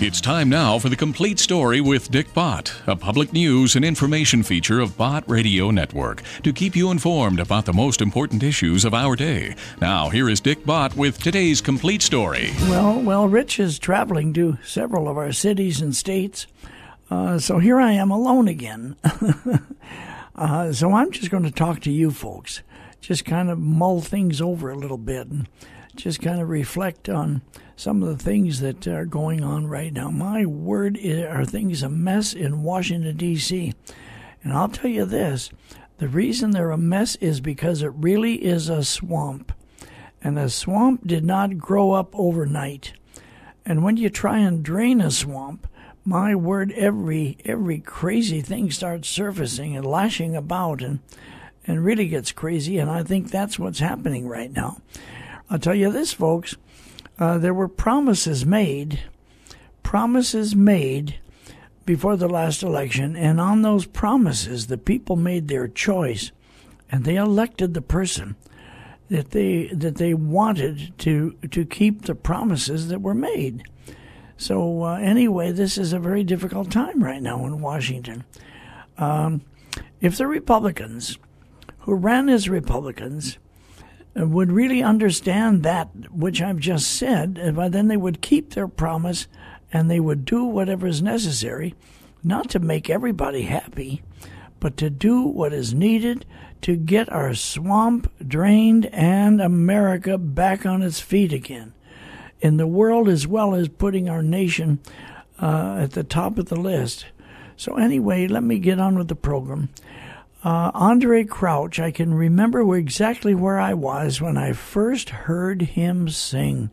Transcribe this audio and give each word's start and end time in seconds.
It's 0.00 0.20
time 0.20 0.48
now 0.48 0.78
for 0.78 0.88
the 0.88 0.94
complete 0.94 1.40
story 1.40 1.80
with 1.80 2.08
Dick 2.12 2.32
Bott, 2.32 2.72
a 2.86 2.94
public 2.94 3.32
news 3.32 3.74
and 3.74 3.84
information 3.84 4.44
feature 4.44 4.78
of 4.78 4.96
Bott 4.96 5.24
Radio 5.26 5.72
Network 5.72 6.22
to 6.44 6.52
keep 6.52 6.76
you 6.76 6.92
informed 6.92 7.40
about 7.40 7.64
the 7.64 7.72
most 7.72 8.00
important 8.00 8.44
issues 8.44 8.84
of 8.84 8.94
our 8.94 9.16
day. 9.16 9.56
Now, 9.80 10.08
here 10.08 10.28
is 10.28 10.40
Dick 10.40 10.64
Bott 10.64 10.94
with 10.94 11.20
today's 11.20 11.60
complete 11.60 12.00
story. 12.00 12.52
Well, 12.68 13.00
well, 13.00 13.26
Rich 13.26 13.58
is 13.58 13.80
traveling 13.80 14.32
to 14.34 14.56
several 14.62 15.08
of 15.08 15.16
our 15.16 15.32
cities 15.32 15.80
and 15.80 15.96
states, 15.96 16.46
uh, 17.10 17.40
so 17.40 17.58
here 17.58 17.80
I 17.80 17.90
am 17.90 18.12
alone 18.12 18.46
again. 18.46 18.94
uh, 20.36 20.72
so 20.72 20.92
I'm 20.92 21.10
just 21.10 21.32
going 21.32 21.42
to 21.42 21.50
talk 21.50 21.80
to 21.80 21.90
you 21.90 22.12
folks, 22.12 22.62
just 23.00 23.24
kind 23.24 23.50
of 23.50 23.58
mull 23.58 24.00
things 24.00 24.40
over 24.40 24.70
a 24.70 24.78
little 24.78 24.96
bit 24.96 25.26
and 25.26 25.48
just 25.98 26.20
kind 26.20 26.40
of 26.40 26.48
reflect 26.48 27.08
on 27.08 27.42
some 27.76 28.02
of 28.02 28.08
the 28.08 28.24
things 28.24 28.60
that 28.60 28.86
are 28.86 29.04
going 29.04 29.42
on 29.42 29.66
right 29.66 29.92
now. 29.92 30.10
My 30.10 30.46
word, 30.46 30.98
are 31.04 31.44
things 31.44 31.82
a 31.82 31.88
mess 31.88 32.32
in 32.32 32.62
Washington, 32.62 33.16
D.C. 33.16 33.74
And 34.42 34.52
I'll 34.52 34.68
tell 34.68 34.90
you 34.90 35.04
this 35.04 35.50
the 35.98 36.08
reason 36.08 36.52
they're 36.52 36.70
a 36.70 36.78
mess 36.78 37.16
is 37.16 37.40
because 37.40 37.82
it 37.82 37.92
really 37.94 38.34
is 38.44 38.68
a 38.68 38.84
swamp. 38.84 39.52
And 40.22 40.38
a 40.38 40.48
swamp 40.48 41.06
did 41.06 41.24
not 41.24 41.58
grow 41.58 41.92
up 41.92 42.10
overnight. 42.14 42.92
And 43.66 43.82
when 43.82 43.96
you 43.96 44.08
try 44.08 44.38
and 44.38 44.62
drain 44.62 45.00
a 45.00 45.10
swamp, 45.10 45.66
my 46.04 46.34
word, 46.34 46.72
every 46.72 47.36
every 47.44 47.80
crazy 47.80 48.40
thing 48.40 48.70
starts 48.70 49.08
surfacing 49.08 49.76
and 49.76 49.84
lashing 49.84 50.34
about 50.34 50.80
and 50.80 51.00
and 51.66 51.84
really 51.84 52.08
gets 52.08 52.32
crazy. 52.32 52.78
And 52.78 52.90
I 52.90 53.02
think 53.02 53.30
that's 53.30 53.58
what's 53.58 53.80
happening 53.80 54.26
right 54.26 54.50
now. 54.50 54.80
I'll 55.50 55.58
tell 55.58 55.74
you 55.74 55.90
this, 55.90 56.12
folks. 56.12 56.56
Uh, 57.18 57.38
there 57.38 57.54
were 57.54 57.68
promises 57.68 58.44
made, 58.44 59.00
promises 59.82 60.54
made 60.54 61.18
before 61.86 62.16
the 62.16 62.28
last 62.28 62.62
election, 62.62 63.16
and 63.16 63.40
on 63.40 63.62
those 63.62 63.86
promises, 63.86 64.66
the 64.66 64.78
people 64.78 65.16
made 65.16 65.48
their 65.48 65.66
choice, 65.66 66.32
and 66.92 67.04
they 67.04 67.16
elected 67.16 67.74
the 67.74 67.82
person 67.82 68.36
that 69.08 69.30
they 69.30 69.68
that 69.68 69.96
they 69.96 70.12
wanted 70.12 70.92
to 70.98 71.32
to 71.50 71.64
keep 71.64 72.02
the 72.02 72.14
promises 72.14 72.88
that 72.88 73.00
were 73.00 73.14
made. 73.14 73.62
So 74.36 74.84
uh, 74.84 74.96
anyway, 74.96 75.50
this 75.50 75.78
is 75.78 75.92
a 75.92 75.98
very 75.98 76.22
difficult 76.24 76.70
time 76.70 77.02
right 77.02 77.22
now 77.22 77.44
in 77.46 77.60
Washington. 77.60 78.24
Um, 78.98 79.42
if 80.00 80.16
the 80.16 80.26
Republicans 80.26 81.18
who 81.80 81.94
ran 81.94 82.28
as 82.28 82.48
Republicans 82.48 83.38
would 84.18 84.50
really 84.50 84.82
understand 84.82 85.62
that 85.62 85.88
which 86.10 86.42
I've 86.42 86.58
just 86.58 86.90
said, 86.90 87.38
and 87.40 87.72
then 87.72 87.88
they 87.88 87.96
would 87.96 88.20
keep 88.20 88.50
their 88.50 88.68
promise 88.68 89.26
and 89.72 89.90
they 89.90 90.00
would 90.00 90.24
do 90.24 90.44
whatever 90.44 90.86
is 90.86 91.02
necessary, 91.02 91.74
not 92.22 92.48
to 92.50 92.58
make 92.58 92.88
everybody 92.88 93.42
happy, 93.42 94.02
but 94.60 94.76
to 94.78 94.90
do 94.90 95.22
what 95.22 95.52
is 95.52 95.74
needed 95.74 96.24
to 96.62 96.76
get 96.76 97.10
our 97.12 97.34
swamp 97.34 98.10
drained 98.26 98.86
and 98.86 99.40
America 99.40 100.18
back 100.18 100.66
on 100.66 100.82
its 100.82 101.00
feet 101.00 101.32
again. 101.32 101.72
In 102.40 102.56
the 102.56 102.66
world, 102.66 103.08
as 103.08 103.26
well 103.26 103.54
as 103.54 103.68
putting 103.68 104.08
our 104.08 104.22
nation 104.22 104.80
uh, 105.40 105.78
at 105.80 105.92
the 105.92 106.04
top 106.04 106.38
of 106.38 106.46
the 106.46 106.56
list. 106.56 107.06
So, 107.56 107.76
anyway, 107.76 108.28
let 108.28 108.42
me 108.42 108.58
get 108.58 108.78
on 108.78 108.96
with 108.96 109.08
the 109.08 109.16
program. 109.16 109.68
Uh, 110.44 110.70
Andraé 110.70 111.28
Crouch, 111.28 111.80
I 111.80 111.90
can 111.90 112.14
remember 112.14 112.76
exactly 112.76 113.34
where 113.34 113.58
I 113.58 113.74
was 113.74 114.20
when 114.20 114.36
I 114.36 114.52
first 114.52 115.10
heard 115.10 115.62
him 115.62 116.08
sing. 116.08 116.70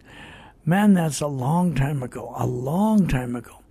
Man, 0.66 0.94
that's 0.94 1.20
a 1.20 1.28
long 1.28 1.74
time 1.74 2.04
ago, 2.04 2.34
a 2.38 2.46
long 2.46 3.08
time 3.08 3.36
ago. 3.36 3.62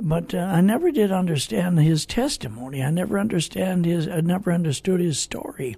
But 0.00 0.34
uh, 0.34 0.38
I 0.38 0.60
never 0.60 0.90
did 0.90 1.10
understand 1.10 1.80
his 1.80 2.06
testimony. 2.06 2.82
I 2.82 2.90
never 2.90 3.18
understand 3.18 3.84
his. 3.86 4.08
I 4.08 4.20
never 4.20 4.52
understood 4.52 5.00
his 5.00 5.18
story 5.18 5.76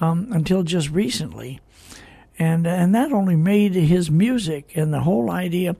um, 0.00 0.28
until 0.30 0.62
just 0.62 0.90
recently, 0.90 1.60
and 2.38 2.66
and 2.66 2.94
that 2.94 3.12
only 3.12 3.36
made 3.36 3.74
his 3.74 4.10
music 4.10 4.76
and 4.76 4.92
the 4.92 5.00
whole 5.00 5.30
idea 5.30 5.76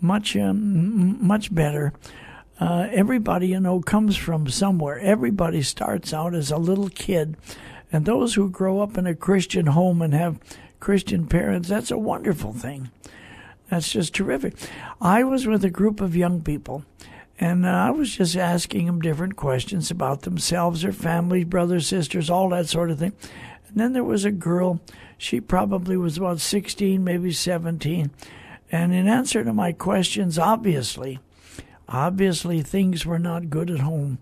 much 0.00 0.36
um, 0.36 1.24
much 1.24 1.52
better. 1.52 1.92
Uh, 2.62 2.86
everybody, 2.92 3.48
you 3.48 3.58
know, 3.58 3.80
comes 3.80 4.16
from 4.16 4.48
somewhere. 4.48 4.96
Everybody 5.00 5.62
starts 5.62 6.14
out 6.14 6.32
as 6.32 6.52
a 6.52 6.58
little 6.58 6.88
kid. 6.88 7.36
And 7.90 8.04
those 8.04 8.34
who 8.34 8.48
grow 8.48 8.78
up 8.78 8.96
in 8.96 9.04
a 9.04 9.16
Christian 9.16 9.66
home 9.66 10.00
and 10.00 10.14
have 10.14 10.38
Christian 10.78 11.26
parents, 11.26 11.68
that's 11.68 11.90
a 11.90 11.98
wonderful 11.98 12.52
thing. 12.52 12.92
That's 13.68 13.90
just 13.90 14.14
terrific. 14.14 14.54
I 15.00 15.24
was 15.24 15.44
with 15.44 15.64
a 15.64 15.70
group 15.70 16.00
of 16.00 16.14
young 16.14 16.40
people, 16.40 16.84
and 17.40 17.66
I 17.66 17.90
was 17.90 18.14
just 18.14 18.36
asking 18.36 18.86
them 18.86 19.00
different 19.00 19.34
questions 19.34 19.90
about 19.90 20.22
themselves, 20.22 20.82
their 20.82 20.92
families, 20.92 21.46
brothers, 21.46 21.88
sisters, 21.88 22.30
all 22.30 22.50
that 22.50 22.68
sort 22.68 22.92
of 22.92 23.00
thing. 23.00 23.14
And 23.66 23.76
then 23.76 23.92
there 23.92 24.04
was 24.04 24.24
a 24.24 24.30
girl, 24.30 24.80
she 25.18 25.40
probably 25.40 25.96
was 25.96 26.16
about 26.16 26.38
16, 26.38 27.02
maybe 27.02 27.32
17. 27.32 28.12
And 28.70 28.94
in 28.94 29.08
answer 29.08 29.42
to 29.42 29.52
my 29.52 29.72
questions, 29.72 30.38
obviously, 30.38 31.18
Obviously, 31.92 32.62
things 32.62 33.04
were 33.04 33.18
not 33.18 33.50
good 33.50 33.70
at 33.70 33.80
home, 33.80 34.18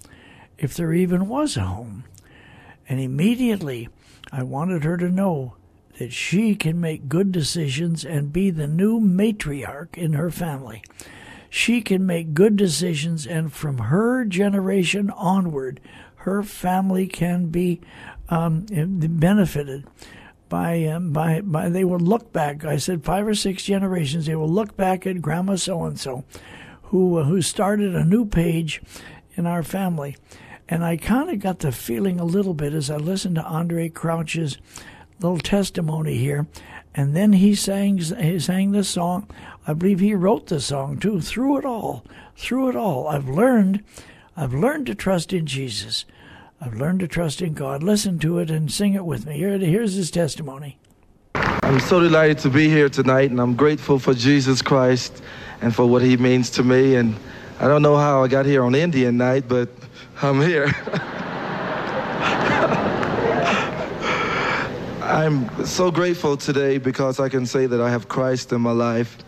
if 0.58 0.74
there 0.74 0.92
even 0.92 1.28
was 1.28 1.56
a 1.56 1.62
home. 1.62 2.04
And 2.88 3.00
immediately, 3.00 3.88
I 4.32 4.42
wanted 4.42 4.82
her 4.82 4.96
to 4.96 5.08
know 5.08 5.54
that 5.98 6.12
she 6.12 6.56
can 6.56 6.80
make 6.80 7.08
good 7.08 7.30
decisions 7.30 8.04
and 8.04 8.32
be 8.32 8.50
the 8.50 8.66
new 8.66 8.98
matriarch 8.98 9.96
in 9.96 10.14
her 10.14 10.30
family. 10.30 10.82
She 11.48 11.80
can 11.80 12.06
make 12.06 12.34
good 12.34 12.56
decisions, 12.56 13.26
and 13.26 13.52
from 13.52 13.78
her 13.78 14.24
generation 14.24 15.10
onward, 15.10 15.80
her 16.16 16.42
family 16.42 17.06
can 17.06 17.46
be 17.46 17.80
um, 18.28 18.66
benefited 18.68 19.86
by 20.48 20.84
um, 20.84 21.12
by 21.12 21.40
by. 21.40 21.68
They 21.68 21.84
will 21.84 21.98
look 21.98 22.32
back. 22.32 22.64
I 22.64 22.76
said 22.76 23.04
five 23.04 23.26
or 23.26 23.34
six 23.34 23.64
generations. 23.64 24.26
They 24.26 24.36
will 24.36 24.48
look 24.48 24.76
back 24.76 25.06
at 25.06 25.22
Grandma 25.22 25.56
so 25.56 25.84
and 25.84 25.98
so, 25.98 26.24
who 26.90 27.18
uh, 27.18 27.24
who 27.24 27.40
started 27.40 27.94
a 27.94 28.04
new 28.04 28.24
page 28.24 28.82
in 29.34 29.46
our 29.46 29.62
family. 29.62 30.16
And 30.68 30.84
I 30.84 30.96
kind 30.96 31.30
of 31.30 31.40
got 31.40 31.60
the 31.60 31.72
feeling 31.72 32.20
a 32.20 32.24
little 32.24 32.54
bit 32.54 32.72
as 32.72 32.90
I 32.90 32.96
listened 32.96 33.36
to 33.36 33.44
Andre 33.44 33.88
Crouch's 33.88 34.58
little 35.20 35.38
testimony 35.38 36.16
here. 36.16 36.46
And 36.94 37.14
then 37.14 37.34
he 37.34 37.54
sang, 37.54 37.98
he 37.98 38.38
sang 38.38 38.72
this 38.72 38.88
song. 38.88 39.28
I 39.66 39.74
believe 39.74 40.00
he 40.00 40.14
wrote 40.14 40.46
the 40.46 40.60
song 40.60 40.98
too. 40.98 41.20
Through 41.20 41.58
it 41.58 41.64
all, 41.64 42.04
through 42.36 42.70
it 42.70 42.76
all, 42.76 43.08
I've 43.08 43.28
learned, 43.28 43.84
I've 44.36 44.54
learned 44.54 44.86
to 44.86 44.94
trust 44.94 45.32
in 45.32 45.46
Jesus. 45.46 46.04
I've 46.60 46.74
learned 46.74 47.00
to 47.00 47.08
trust 47.08 47.40
in 47.40 47.54
God. 47.54 47.82
Listen 47.82 48.18
to 48.20 48.38
it 48.38 48.50
and 48.50 48.70
sing 48.70 48.94
it 48.94 49.04
with 49.04 49.26
me. 49.26 49.36
Here, 49.36 49.58
here's 49.58 49.94
his 49.94 50.10
testimony. 50.10 50.78
I'm 51.62 51.80
so 51.80 52.00
delighted 52.00 52.38
to 52.38 52.50
be 52.50 52.68
here 52.68 52.88
tonight, 52.88 53.30
and 53.30 53.40
I'm 53.40 53.54
grateful 53.54 53.98
for 53.98 54.14
Jesus 54.14 54.62
Christ 54.62 55.22
and 55.60 55.74
for 55.74 55.86
what 55.86 56.02
he 56.02 56.16
means 56.16 56.50
to 56.50 56.62
me. 56.62 56.94
And 56.94 57.16
I 57.58 57.68
don't 57.68 57.82
know 57.82 57.96
how 57.96 58.22
I 58.22 58.28
got 58.28 58.46
here 58.46 58.62
on 58.62 58.74
Indian 58.74 59.16
night, 59.16 59.44
but 59.48 59.68
I'm 60.22 60.40
here. 60.40 60.66
I'm 65.02 65.66
so 65.66 65.90
grateful 65.90 66.36
today 66.36 66.78
because 66.78 67.18
I 67.18 67.28
can 67.28 67.44
say 67.44 67.66
that 67.66 67.80
I 67.80 67.90
have 67.90 68.08
Christ 68.08 68.52
in 68.52 68.60
my 68.60 68.70
life. 68.70 69.18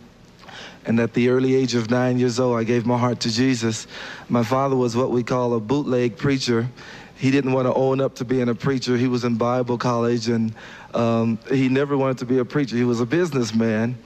And 0.85 0.99
at 0.99 1.13
the 1.13 1.29
early 1.29 1.55
age 1.55 1.75
of 1.75 1.89
nine 1.89 2.17
years 2.19 2.39
old, 2.39 2.57
I 2.57 2.63
gave 2.63 2.85
my 2.85 2.97
heart 2.97 3.19
to 3.21 3.31
Jesus. 3.31 3.87
My 4.29 4.43
father 4.43 4.75
was 4.75 4.95
what 4.95 5.11
we 5.11 5.23
call 5.23 5.53
a 5.55 5.59
bootleg 5.59 6.17
preacher. 6.17 6.67
He 7.15 7.31
didn't 7.31 7.53
want 7.53 7.67
to 7.67 7.73
own 7.73 8.01
up 8.01 8.15
to 8.15 8.25
being 8.25 8.49
a 8.49 8.55
preacher. 8.55 8.97
He 8.97 9.07
was 9.07 9.23
in 9.23 9.35
Bible 9.35 9.77
college 9.77 10.27
and 10.27 10.53
um, 10.93 11.39
he 11.49 11.69
never 11.69 11.97
wanted 11.97 12.19
to 12.19 12.25
be 12.25 12.37
a 12.37 12.45
preacher. 12.45 12.75
He 12.75 12.83
was 12.83 12.99
a 12.99 13.05
businessman. 13.05 13.97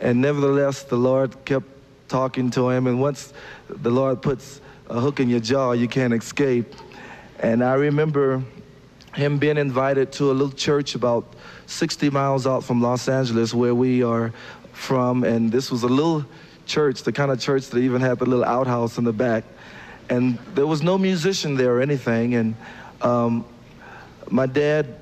And 0.00 0.20
nevertheless, 0.20 0.84
the 0.84 0.96
Lord 0.96 1.44
kept 1.44 1.66
talking 2.08 2.50
to 2.52 2.70
him. 2.70 2.86
And 2.86 3.00
once 3.00 3.32
the 3.68 3.90
Lord 3.90 4.22
puts 4.22 4.60
a 4.88 5.00
hook 5.00 5.20
in 5.20 5.28
your 5.28 5.40
jaw, 5.40 5.72
you 5.72 5.88
can't 5.88 6.14
escape. 6.14 6.74
And 7.40 7.62
I 7.62 7.74
remember 7.74 8.42
him 9.14 9.38
being 9.38 9.58
invited 9.58 10.12
to 10.12 10.30
a 10.30 10.32
little 10.32 10.52
church 10.52 10.94
about 10.94 11.34
60 11.66 12.10
miles 12.10 12.46
out 12.46 12.64
from 12.64 12.80
Los 12.80 13.08
Angeles, 13.08 13.52
where 13.52 13.74
we 13.74 14.02
are 14.02 14.32
from. 14.72 15.24
And 15.24 15.50
this 15.50 15.70
was 15.70 15.82
a 15.82 15.88
little 15.88 16.24
church, 16.66 17.02
the 17.02 17.12
kind 17.12 17.30
of 17.30 17.40
church 17.40 17.68
that 17.68 17.78
even 17.78 18.00
had 18.00 18.18
the 18.18 18.26
little 18.26 18.44
outhouse 18.44 18.98
in 18.98 19.04
the 19.04 19.12
back. 19.12 19.44
And 20.08 20.38
there 20.54 20.66
was 20.66 20.82
no 20.82 20.96
musician 20.96 21.56
there 21.56 21.76
or 21.76 21.80
anything. 21.80 22.34
And 22.34 22.54
um, 23.02 23.44
my 24.30 24.46
dad 24.46 24.94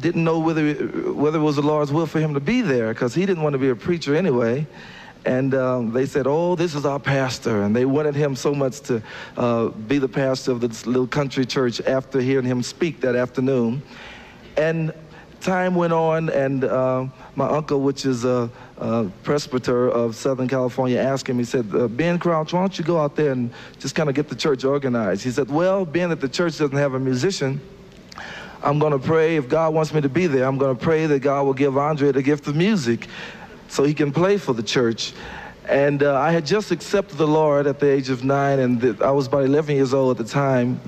didn't 0.00 0.24
know 0.24 0.38
whether, 0.38 0.72
whether 1.12 1.38
it 1.38 1.42
was 1.42 1.56
the 1.56 1.62
Lord's 1.62 1.92
will 1.92 2.06
for 2.06 2.20
him 2.20 2.34
to 2.34 2.40
be 2.40 2.60
there 2.60 2.92
because 2.92 3.14
he 3.14 3.26
didn't 3.26 3.42
want 3.42 3.54
to 3.54 3.58
be 3.58 3.68
a 3.68 3.76
preacher 3.76 4.14
anyway. 4.14 4.66
And 5.24 5.54
um, 5.54 5.92
they 5.92 6.06
said, 6.06 6.26
Oh, 6.26 6.56
this 6.56 6.74
is 6.74 6.84
our 6.84 6.98
pastor. 6.98 7.62
And 7.62 7.76
they 7.76 7.84
wanted 7.84 8.14
him 8.14 8.34
so 8.34 8.54
much 8.54 8.80
to 8.82 9.02
uh, 9.36 9.68
be 9.68 9.98
the 9.98 10.08
pastor 10.08 10.50
of 10.50 10.60
this 10.60 10.86
little 10.86 11.06
country 11.06 11.46
church 11.46 11.80
after 11.82 12.20
hearing 12.20 12.46
him 12.46 12.62
speak 12.62 13.00
that 13.02 13.14
afternoon. 13.14 13.82
And 14.56 14.92
time 15.40 15.74
went 15.74 15.92
on, 15.92 16.28
and 16.30 16.64
uh, 16.64 17.06
my 17.36 17.48
uncle, 17.48 17.80
which 17.80 18.06
is 18.06 18.24
a, 18.24 18.48
uh, 18.78 19.08
presbyter 19.22 19.88
of 19.90 20.16
Southern 20.16 20.48
California 20.48 20.98
asked 20.98 21.28
him, 21.28 21.38
he 21.38 21.44
said, 21.44 21.66
uh, 21.72 21.86
Ben 21.86 22.18
Crouch, 22.18 22.52
why 22.52 22.60
don't 22.60 22.76
you 22.76 22.84
go 22.84 22.98
out 22.98 23.14
there 23.14 23.30
and 23.30 23.52
just 23.78 23.94
kind 23.94 24.08
of 24.08 24.14
get 24.14 24.28
the 24.28 24.34
church 24.34 24.64
organized? 24.64 25.22
He 25.22 25.30
said, 25.30 25.48
well, 25.50 25.84
being 25.84 26.08
that 26.08 26.20
the 26.20 26.28
church 26.28 26.58
doesn't 26.58 26.76
have 26.76 26.94
a 26.94 26.98
musician, 26.98 27.60
I'm 28.62 28.78
going 28.78 28.92
to 28.92 28.98
pray, 28.98 29.36
if 29.36 29.48
God 29.48 29.74
wants 29.74 29.92
me 29.92 30.00
to 30.02 30.08
be 30.08 30.28
there, 30.28 30.44
I'm 30.44 30.56
going 30.56 30.76
to 30.76 30.80
pray 30.80 31.06
that 31.06 31.18
God 31.18 31.46
will 31.46 31.54
give 31.54 31.76
Andre 31.76 32.12
the 32.12 32.22
gift 32.22 32.46
of 32.46 32.54
music 32.54 33.08
so 33.66 33.82
he 33.82 33.92
can 33.92 34.12
play 34.12 34.36
for 34.36 34.52
the 34.52 34.62
church. 34.62 35.14
And 35.68 36.02
uh, 36.02 36.16
I 36.16 36.30
had 36.30 36.46
just 36.46 36.70
accepted 36.70 37.18
the 37.18 37.26
Lord 37.26 37.66
at 37.66 37.80
the 37.80 37.90
age 37.90 38.08
of 38.08 38.22
nine, 38.22 38.60
and 38.60 39.02
I 39.02 39.10
was 39.10 39.26
about 39.26 39.44
11 39.44 39.74
years 39.74 39.92
old 39.92 40.18
at 40.18 40.24
the 40.24 40.30
time. 40.30 40.80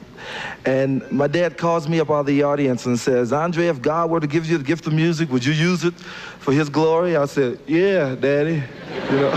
And 0.65 1.11
my 1.11 1.27
dad 1.27 1.59
calls 1.59 1.89
me 1.89 1.99
up 1.99 2.11
out 2.11 2.21
of 2.21 2.27
the 2.27 2.45
audience 2.45 2.87
and 2.87 2.99
says, 2.99 3.33
Andre, 3.33 3.67
if 3.67 3.83
God 3.83 4.11
were 4.11 4.21
to 4.21 4.27
give 4.27 4.47
you 4.47 4.57
the 4.57 4.65
gift 4.65 4.87
of 4.87 4.93
music, 4.93 5.31
would 5.31 5.45
you 5.45 5.53
use 5.53 5.85
it 5.85 5.95
for 5.95 6.53
his 6.53 6.69
glory? 6.69 7.17
I 7.17 7.27
said, 7.27 7.59
yeah, 7.67 8.15
daddy. 8.15 8.63
You 9.11 9.17
know. 9.17 9.31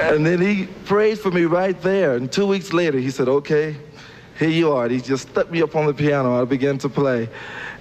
and 0.00 0.26
then 0.26 0.40
he 0.40 0.66
prayed 0.84 1.18
for 1.18 1.30
me 1.30 1.44
right 1.44 1.80
there. 1.82 2.16
And 2.16 2.32
two 2.32 2.46
weeks 2.46 2.72
later, 2.72 2.98
he 2.98 3.10
said, 3.10 3.28
okay, 3.28 3.76
here 4.40 4.48
you 4.48 4.72
are. 4.72 4.88
He 4.88 5.02
just 5.02 5.28
stuck 5.28 5.50
me 5.50 5.60
up 5.60 5.76
on 5.76 5.84
the 5.84 5.92
piano. 5.92 6.40
I 6.40 6.46
began 6.46 6.78
to 6.78 6.88
play. 6.88 7.28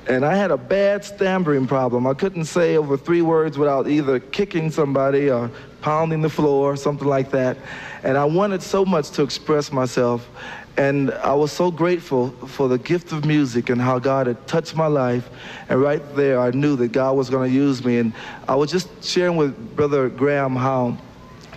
And 0.08 0.26
I 0.26 0.36
had 0.36 0.52
a 0.52 0.58
bad 0.58 1.06
stammering 1.06 1.68
problem. 1.68 2.06
I 2.06 2.14
couldn't 2.14 2.46
say 2.46 2.76
over 2.76 2.98
three 2.98 3.22
words 3.22 3.58
without 3.58 3.88
either 3.88 4.20
kicking 4.20 4.70
somebody 4.70 5.30
or 5.30 5.50
pounding 5.82 6.22
the 6.22 6.30
floor, 6.30 6.76
something 6.76 7.08
like 7.08 7.32
that. 7.32 7.56
And 8.04 8.18
I 8.18 8.26
wanted 8.26 8.62
so 8.62 8.84
much 8.84 9.12
to 9.12 9.24
express 9.24 9.72
myself. 9.72 10.28
And 10.76 11.12
I 11.12 11.34
was 11.34 11.54
so 11.54 11.72
grateful 11.72 12.32
for 12.32 12.68
the 12.68 12.78
gift 12.78 13.14
of 13.14 13.24
music 13.24 13.70
and 13.70 13.80
how 13.80 13.98
God 13.98 14.28
had 14.28 14.46
touched 14.46 14.76
my 14.76 14.88
life. 14.88 15.30
And 15.70 15.82
right 15.82 16.04
there, 16.14 16.42
I 16.42 16.52
knew 16.52 16.76
that 16.76 16.92
God 16.92 17.16
was 17.16 17.30
going 17.30 17.50
to 17.50 17.56
use 17.56 17.86
me. 17.86 18.00
And 18.00 18.12
I 18.50 18.56
was 18.56 18.70
just 18.70 19.02
sharing 19.02 19.38
with 19.38 19.78
Brother 19.78 20.10
Graham 20.10 20.58
how 20.58 20.98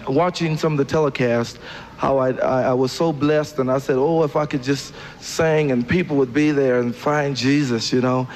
watching 0.09 0.57
some 0.57 0.79
of 0.79 0.79
the 0.79 0.95
telecasts, 0.95 1.59
how 2.03 2.19
I, 2.19 2.33
I, 2.33 2.63
I, 2.63 2.73
was 2.73 2.91
so 2.91 3.13
blessed. 3.13 3.61
And 3.61 3.71
I 3.71 3.79
said, 3.79 3.95
oh, 3.97 4.25
if 4.25 4.35
I 4.35 4.45
could 4.45 4.65
just 4.65 4.93
sing 5.21 5.71
and 5.71 5.89
people 5.89 6.17
would 6.17 6.35
be 6.35 6.51
there 6.51 6.81
and 6.81 6.93
find 6.93 7.37
Jesus, 7.37 7.93
you 7.93 8.01
know. 8.01 8.27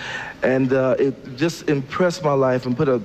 And 0.44 0.72
uh, 0.72 0.94
it 1.00 1.36
just 1.36 1.68
impressed 1.68 2.22
my 2.22 2.32
life 2.32 2.64
and 2.66 2.76
put 2.76 2.88
a, 2.88 3.02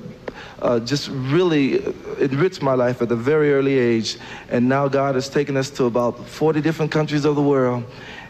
uh, 0.62 0.80
just 0.82 1.10
really 1.10 1.84
enriched 2.20 2.62
my 2.62 2.76
life 2.76 3.02
at 3.02 3.12
a 3.12 3.16
very 3.16 3.52
early 3.52 3.80
age. 3.80 4.20
And 4.50 4.70
now 4.70 4.88
God 4.88 5.16
has 5.16 5.30
taken 5.30 5.58
us 5.58 5.72
to 5.72 5.86
about 5.86 6.28
40 6.28 6.62
different 6.62 6.92
countries 6.92 7.26
of 7.26 7.36
the 7.36 7.42
world. 7.42 7.84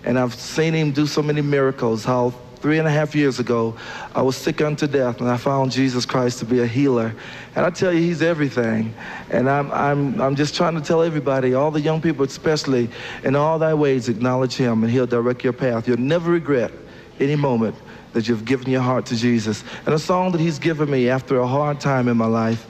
And 0.05 0.17
I've 0.17 0.33
seen 0.33 0.73
him 0.73 0.93
do 0.93 1.07
so 1.07 1.21
many 1.21 1.41
miracles, 1.41 2.05
how 2.05 2.33
three 2.61 2.77
and 2.77 2.87
a 2.87 2.91
half 2.91 3.15
years 3.15 3.39
ago, 3.39 3.75
I 4.13 4.21
was 4.21 4.37
sick 4.37 4.61
unto 4.61 4.87
death, 4.87 5.19
and 5.19 5.29
I 5.29 5.37
found 5.37 5.71
Jesus 5.71 6.05
Christ 6.05 6.39
to 6.39 6.45
be 6.45 6.59
a 6.59 6.67
healer. 6.67 7.13
And 7.55 7.65
I 7.65 7.69
tell 7.71 7.91
you, 7.91 8.01
He's 8.01 8.21
everything. 8.21 8.93
And 9.29 9.49
I'm, 9.49 9.71
I'm, 9.71 10.21
I'm 10.21 10.35
just 10.35 10.55
trying 10.55 10.75
to 10.75 10.81
tell 10.81 11.01
everybody, 11.01 11.53
all 11.53 11.71
the 11.71 11.81
young 11.81 12.01
people 12.01 12.23
especially, 12.23 12.89
in 13.23 13.35
all 13.35 13.57
thy 13.57 13.73
ways, 13.73 14.09
acknowledge 14.09 14.55
Him, 14.55 14.83
and 14.83 14.91
He'll 14.91 15.07
direct 15.07 15.43
your 15.43 15.53
path. 15.53 15.87
You'll 15.87 15.99
never 15.99 16.31
regret 16.31 16.71
any 17.19 17.35
moment 17.35 17.75
that 18.13 18.27
you've 18.27 18.45
given 18.45 18.69
your 18.69 18.81
heart 18.81 19.05
to 19.07 19.15
Jesus. 19.15 19.63
And 19.85 19.95
a 19.95 19.99
song 19.99 20.31
that 20.33 20.41
He's 20.41 20.59
given 20.59 20.89
me 20.89 21.09
after 21.09 21.39
a 21.39 21.47
hard 21.47 21.79
time 21.79 22.07
in 22.07 22.17
my 22.17 22.27
life, 22.27 22.67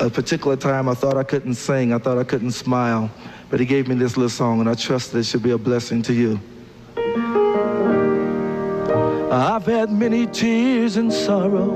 a 0.00 0.10
particular 0.10 0.56
time 0.56 0.88
I 0.88 0.94
thought 0.94 1.16
I 1.16 1.24
couldn't 1.24 1.54
sing, 1.54 1.92
I 1.92 1.98
thought 1.98 2.18
I 2.18 2.24
couldn't 2.24 2.52
smile, 2.52 3.10
but 3.50 3.60
He 3.60 3.66
gave 3.66 3.86
me 3.86 3.94
this 3.94 4.16
little 4.16 4.30
song, 4.30 4.60
and 4.60 4.68
I 4.68 4.74
trust 4.74 5.12
that 5.12 5.18
it 5.20 5.24
should 5.24 5.42
be 5.42 5.52
a 5.52 5.58
blessing 5.58 6.02
to 6.02 6.12
you. 6.12 6.40
I've 9.32 9.64
had 9.64 9.90
many 9.90 10.26
tears 10.26 10.98
and 10.98 11.10
sorrow. 11.10 11.72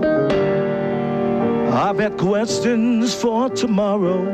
I've 1.72 1.98
had 1.98 2.18
questions 2.18 3.14
for 3.14 3.48
tomorrow. 3.48 4.26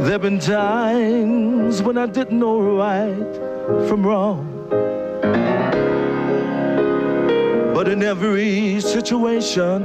There've 0.00 0.20
been 0.20 0.40
times 0.40 1.80
when 1.80 1.96
I 1.96 2.06
didn't 2.06 2.40
know 2.40 2.60
right 2.76 3.86
from 3.88 4.04
wrong. 4.04 4.66
But 7.72 7.86
in 7.86 8.02
every 8.02 8.80
situation, 8.80 9.84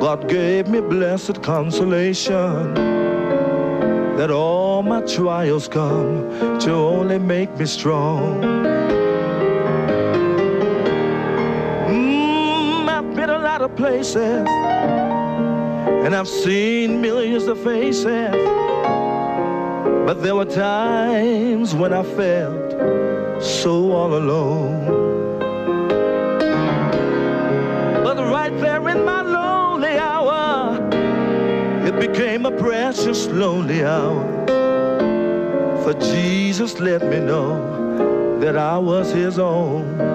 God 0.00 0.28
gave 0.28 0.68
me 0.68 0.82
blessed 0.82 1.42
consolation 1.42 2.74
that 4.18 4.30
all 4.30 4.82
my 4.82 5.00
trials 5.00 5.66
come 5.66 6.28
to 6.60 6.72
only 6.72 7.18
make 7.18 7.56
me 7.56 7.64
strong. 7.64 8.53
Of 13.64 13.74
places, 13.76 14.46
and 16.04 16.14
I've 16.14 16.28
seen 16.28 17.00
millions 17.00 17.44
of 17.44 17.58
faces. 17.64 18.30
But 20.06 20.22
there 20.22 20.36
were 20.36 20.44
times 20.44 21.74
when 21.74 21.94
I 21.94 22.02
felt 22.02 23.42
so 23.42 23.90
all 23.92 24.14
alone. 24.18 24.84
But 28.04 28.18
right 28.18 28.54
there 28.60 28.86
in 28.90 29.02
my 29.02 29.22
lonely 29.22 29.96
hour, 29.96 30.78
it 31.86 31.98
became 31.98 32.44
a 32.44 32.50
precious 32.50 33.28
lonely 33.28 33.82
hour. 33.82 34.24
For 35.82 35.94
Jesus 35.94 36.80
let 36.80 37.02
me 37.02 37.18
know 37.18 38.38
that 38.40 38.58
I 38.58 38.76
was 38.76 39.10
his 39.10 39.38
own. 39.38 40.13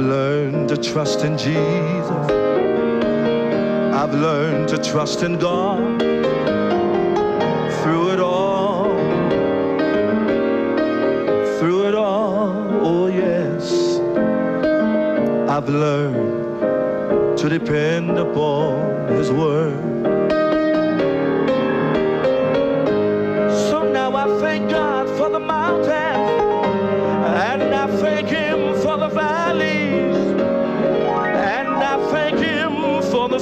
I've 0.00 0.06
learned 0.06 0.70
to 0.70 0.78
trust 0.78 1.24
in 1.24 1.36
Jesus. 1.36 2.30
I've 4.00 4.14
learned 4.14 4.66
to 4.70 4.78
trust 4.78 5.22
in 5.22 5.38
God 5.38 6.00
through 7.82 8.12
it 8.12 8.18
all. 8.18 8.96
Through 11.58 11.88
it 11.88 11.94
all, 11.94 12.48
oh 12.80 13.08
yes. 13.08 14.00
I've 15.50 15.68
learned 15.68 17.36
to 17.36 17.48
depend 17.50 18.18
upon 18.18 19.06
His 19.08 19.30
word. 19.30 19.76
So 23.68 23.82
now 23.92 24.16
I 24.16 24.40
thank 24.40 24.70
God 24.70 25.06
for 25.18 25.28
the 25.28 25.40
mountains 25.40 25.90
and 27.44 27.62
I 27.74 27.86
thank 27.98 28.28
Him 28.28 28.80
for 28.80 28.96
the 28.96 29.08
valley. 29.08 29.89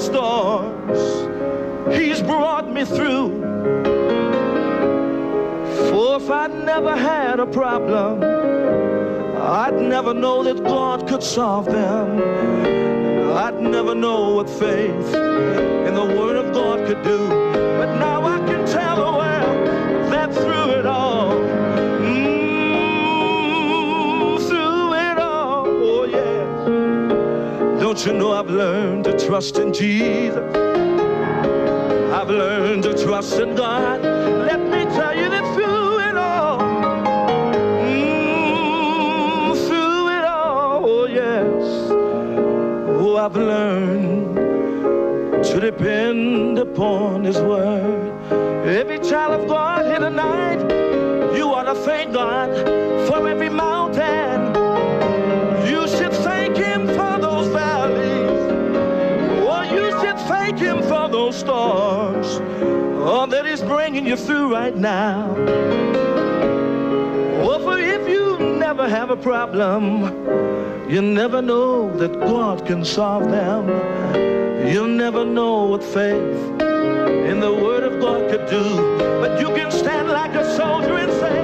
Storms 0.09 1.01
he's 1.99 2.21
brought 2.23 2.67
me 2.73 2.85
through. 2.85 3.29
For 5.91 6.17
if 6.17 6.31
I'd 6.31 6.55
never 6.65 6.97
had 6.97 7.41
a 7.41 7.47
problem, 7.47 8.23
I'd 9.37 9.79
never 9.81 10.15
know 10.15 10.43
that 10.45 10.63
God 10.65 11.07
could 11.09 11.23
solve 11.23 11.67
them. 11.67 12.09
I'd 13.45 13.61
never 13.61 13.95
know 13.95 14.35
what 14.37 14.49
faith 14.49 15.11
in 15.89 15.95
the 15.95 16.09
Word 16.19 16.37
of 16.37 16.53
God 16.55 16.87
could 16.87 17.03
do. 17.03 17.29
But 17.79 17.99
now 17.99 18.18
don't 27.99 28.13
you 28.13 28.19
know 28.21 28.31
I've 28.31 28.49
learned 28.49 29.05
to 29.07 29.19
trust 29.27 29.59
in 29.59 29.73
Jesus. 29.73 30.37
I've 32.15 32.31
learned 32.31 32.85
to 32.85 32.95
trust 32.97 33.41
in 33.41 33.57
God. 33.57 34.03
Let 34.03 34.61
me 34.61 34.85
tell 34.95 35.17
you 35.17 35.29
that 35.29 35.43
through 35.55 35.99
it 36.09 36.17
all, 36.17 36.61
mm, 37.83 39.57
through 39.67 40.09
it 40.17 40.25
all, 40.25 41.09
yes, 41.11 41.91
oh 41.91 43.17
I've 43.17 43.35
learned 43.35 44.37
to 45.45 45.59
depend 45.59 46.61
upon 46.61 47.25
His 47.25 47.41
word. 47.41 48.13
Every 48.65 49.01
child 49.01 49.41
of 49.41 49.49
God 49.49 49.87
here 49.87 49.99
tonight, 49.99 50.61
you 51.37 51.53
ought 51.53 51.65
to 51.65 51.75
thank 51.75 52.13
God 52.13 52.49
for 53.09 53.27
every 53.27 53.48
bringing 63.89 64.07
you 64.07 64.17
through 64.17 64.53
right 64.53 64.77
now. 64.77 65.33
Well, 67.41 67.59
for 67.61 67.79
if 67.79 68.07
you 68.07 68.37
never 68.39 68.87
have 68.87 69.09
a 69.09 69.17
problem, 69.17 70.03
you 70.91 71.01
never 71.01 71.41
know 71.41 71.97
that 71.97 72.13
God 72.21 72.67
can 72.67 72.85
solve 72.85 73.31
them. 73.31 73.67
You'll 74.71 74.95
never 75.05 75.25
know 75.25 75.65
what 75.71 75.83
faith 75.83 76.61
in 77.31 77.41
the 77.41 77.51
Word 77.51 77.83
of 77.83 77.99
God 77.99 78.31
could 78.31 78.47
do. 78.51 78.77
But 79.23 79.41
you 79.41 79.49
can 79.57 79.71
stand 79.71 80.09
like 80.09 80.35
a 80.35 80.45
soldier 80.55 80.99
and 80.99 81.13
say, 81.23 81.38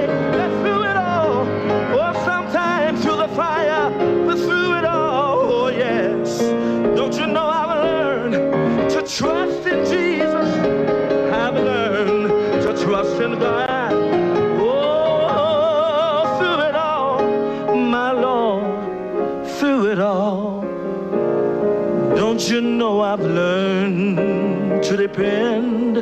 to 24.89 24.97
depend 24.97 25.97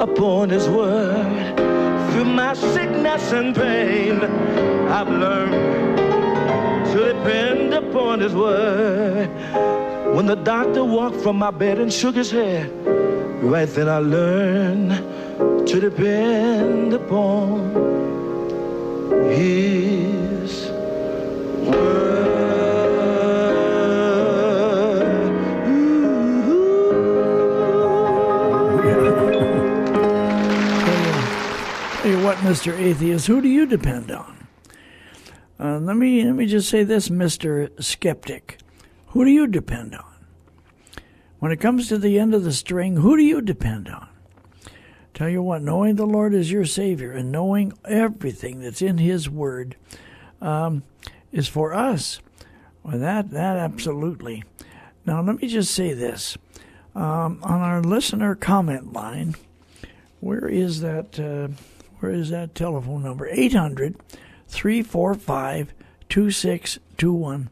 upon 0.00 0.50
His 0.50 0.68
word? 0.68 1.56
Through 2.10 2.24
my 2.24 2.54
sickness 2.54 3.32
and 3.32 3.54
pain, 3.54 4.22
I've 4.88 5.08
learned 5.08 5.98
to 6.92 7.12
depend 7.12 7.74
upon 7.74 8.20
His 8.20 8.34
word. 8.34 9.28
When 10.16 10.26
the 10.26 10.36
doctor 10.36 10.84
walked 10.84 11.20
from 11.20 11.36
my 11.36 11.52
bed 11.52 11.78
and 11.78 11.92
shook 11.92 12.16
his 12.16 12.30
head, 12.30 12.70
right 13.42 13.68
then 13.68 13.88
I 13.88 13.98
learned 13.98 15.68
to 15.68 15.80
depend 15.80 16.94
upon 16.94 17.70
His 19.30 20.07
Mr. 32.38 32.72
Atheist, 32.78 33.26
who 33.26 33.42
do 33.42 33.48
you 33.48 33.66
depend 33.66 34.12
on? 34.12 34.46
Uh, 35.58 35.80
let 35.80 35.96
me 35.96 36.22
let 36.22 36.36
me 36.36 36.46
just 36.46 36.68
say 36.68 36.84
this, 36.84 37.08
Mr. 37.08 37.68
Skeptic. 37.82 38.58
Who 39.08 39.24
do 39.24 39.30
you 39.32 39.48
depend 39.48 39.96
on? 39.96 40.04
When 41.40 41.50
it 41.50 41.56
comes 41.60 41.88
to 41.88 41.98
the 41.98 42.16
end 42.16 42.34
of 42.34 42.44
the 42.44 42.52
string, 42.52 42.98
who 42.98 43.16
do 43.16 43.24
you 43.24 43.40
depend 43.40 43.88
on? 43.88 44.08
Tell 45.14 45.28
you 45.28 45.42
what, 45.42 45.62
knowing 45.62 45.96
the 45.96 46.06
Lord 46.06 46.32
is 46.32 46.52
your 46.52 46.64
Savior 46.64 47.10
and 47.10 47.32
knowing 47.32 47.72
everything 47.84 48.60
that's 48.60 48.82
in 48.82 48.98
His 48.98 49.28
Word 49.28 49.74
um, 50.40 50.84
is 51.32 51.48
for 51.48 51.74
us. 51.74 52.20
Well, 52.84 53.00
that 53.00 53.32
that 53.32 53.56
absolutely. 53.56 54.44
Now, 55.04 55.20
let 55.22 55.42
me 55.42 55.48
just 55.48 55.74
say 55.74 55.92
this: 55.92 56.38
um, 56.94 57.40
on 57.42 57.60
our 57.60 57.82
listener 57.82 58.36
comment 58.36 58.92
line, 58.92 59.34
where 60.20 60.46
is 60.46 60.82
that? 60.82 61.18
Uh, 61.18 61.48
where 62.00 62.12
is 62.12 62.30
that 62.30 62.54
telephone 62.54 63.02
number? 63.02 63.26
800 63.28 63.96
345 64.46 65.74
2621. 66.08 67.50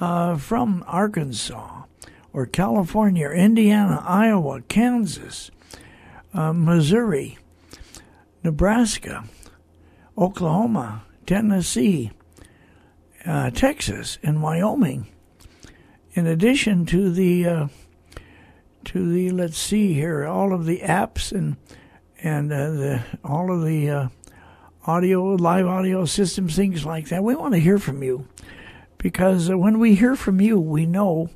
Uh, 0.00 0.36
From 0.36 0.84
Arkansas 0.86 1.82
or 2.32 2.46
California 2.46 3.28
Indiana, 3.30 4.02
Iowa, 4.06 4.60
Kansas, 4.62 5.50
uh, 6.34 6.52
Missouri, 6.52 7.38
Nebraska, 8.44 9.24
Oklahoma, 10.16 11.02
Tennessee, 11.26 12.12
uh, 13.26 13.50
Texas, 13.50 14.18
and 14.22 14.42
Wyoming. 14.42 15.08
In 16.12 16.26
addition 16.26 16.86
to 16.86 17.10
the 17.10 17.46
uh, 17.46 17.68
to 18.84 19.12
the 19.12 19.30
let's 19.30 19.58
see 19.58 19.94
here, 19.94 20.24
all 20.26 20.52
of 20.52 20.64
the 20.64 20.78
apps 20.78 21.32
and 21.32 21.56
and 22.22 22.52
uh, 22.52 22.70
the 22.70 23.02
all 23.24 23.52
of 23.52 23.64
the 23.64 23.90
uh, 23.90 24.08
audio, 24.86 25.34
live 25.34 25.66
audio 25.66 26.04
systems, 26.04 26.56
things 26.56 26.84
like 26.84 27.08
that. 27.08 27.22
We 27.22 27.34
want 27.34 27.54
to 27.54 27.60
hear 27.60 27.78
from 27.78 28.02
you 28.02 28.26
because 28.96 29.50
uh, 29.50 29.58
when 29.58 29.78
we 29.78 29.94
hear 29.94 30.16
from 30.16 30.40
you, 30.40 30.58
we 30.58 30.86
know 30.86 31.30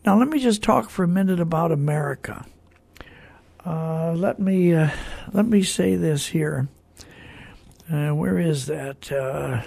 Now 0.07 0.19
let 0.19 0.29
me 0.29 0.39
just 0.39 0.63
talk 0.63 0.91
for 0.91 1.05
a 1.05 1.09
minute 1.09 1.39
about 1.39 1.71
America. 1.71 2.47
Uh, 3.65 4.13
let 4.15 4.39
me 4.39 4.75
uh, 4.75 4.91
let 5.33 5.47
me 5.47 5.63
say 5.63 5.97
this 5.97 6.27
here. 6.29 6.69
Uh, 7.93 8.11
where 8.11 8.39
is 8.39 8.67
that? 8.67 9.13
Uh, 9.13 9.63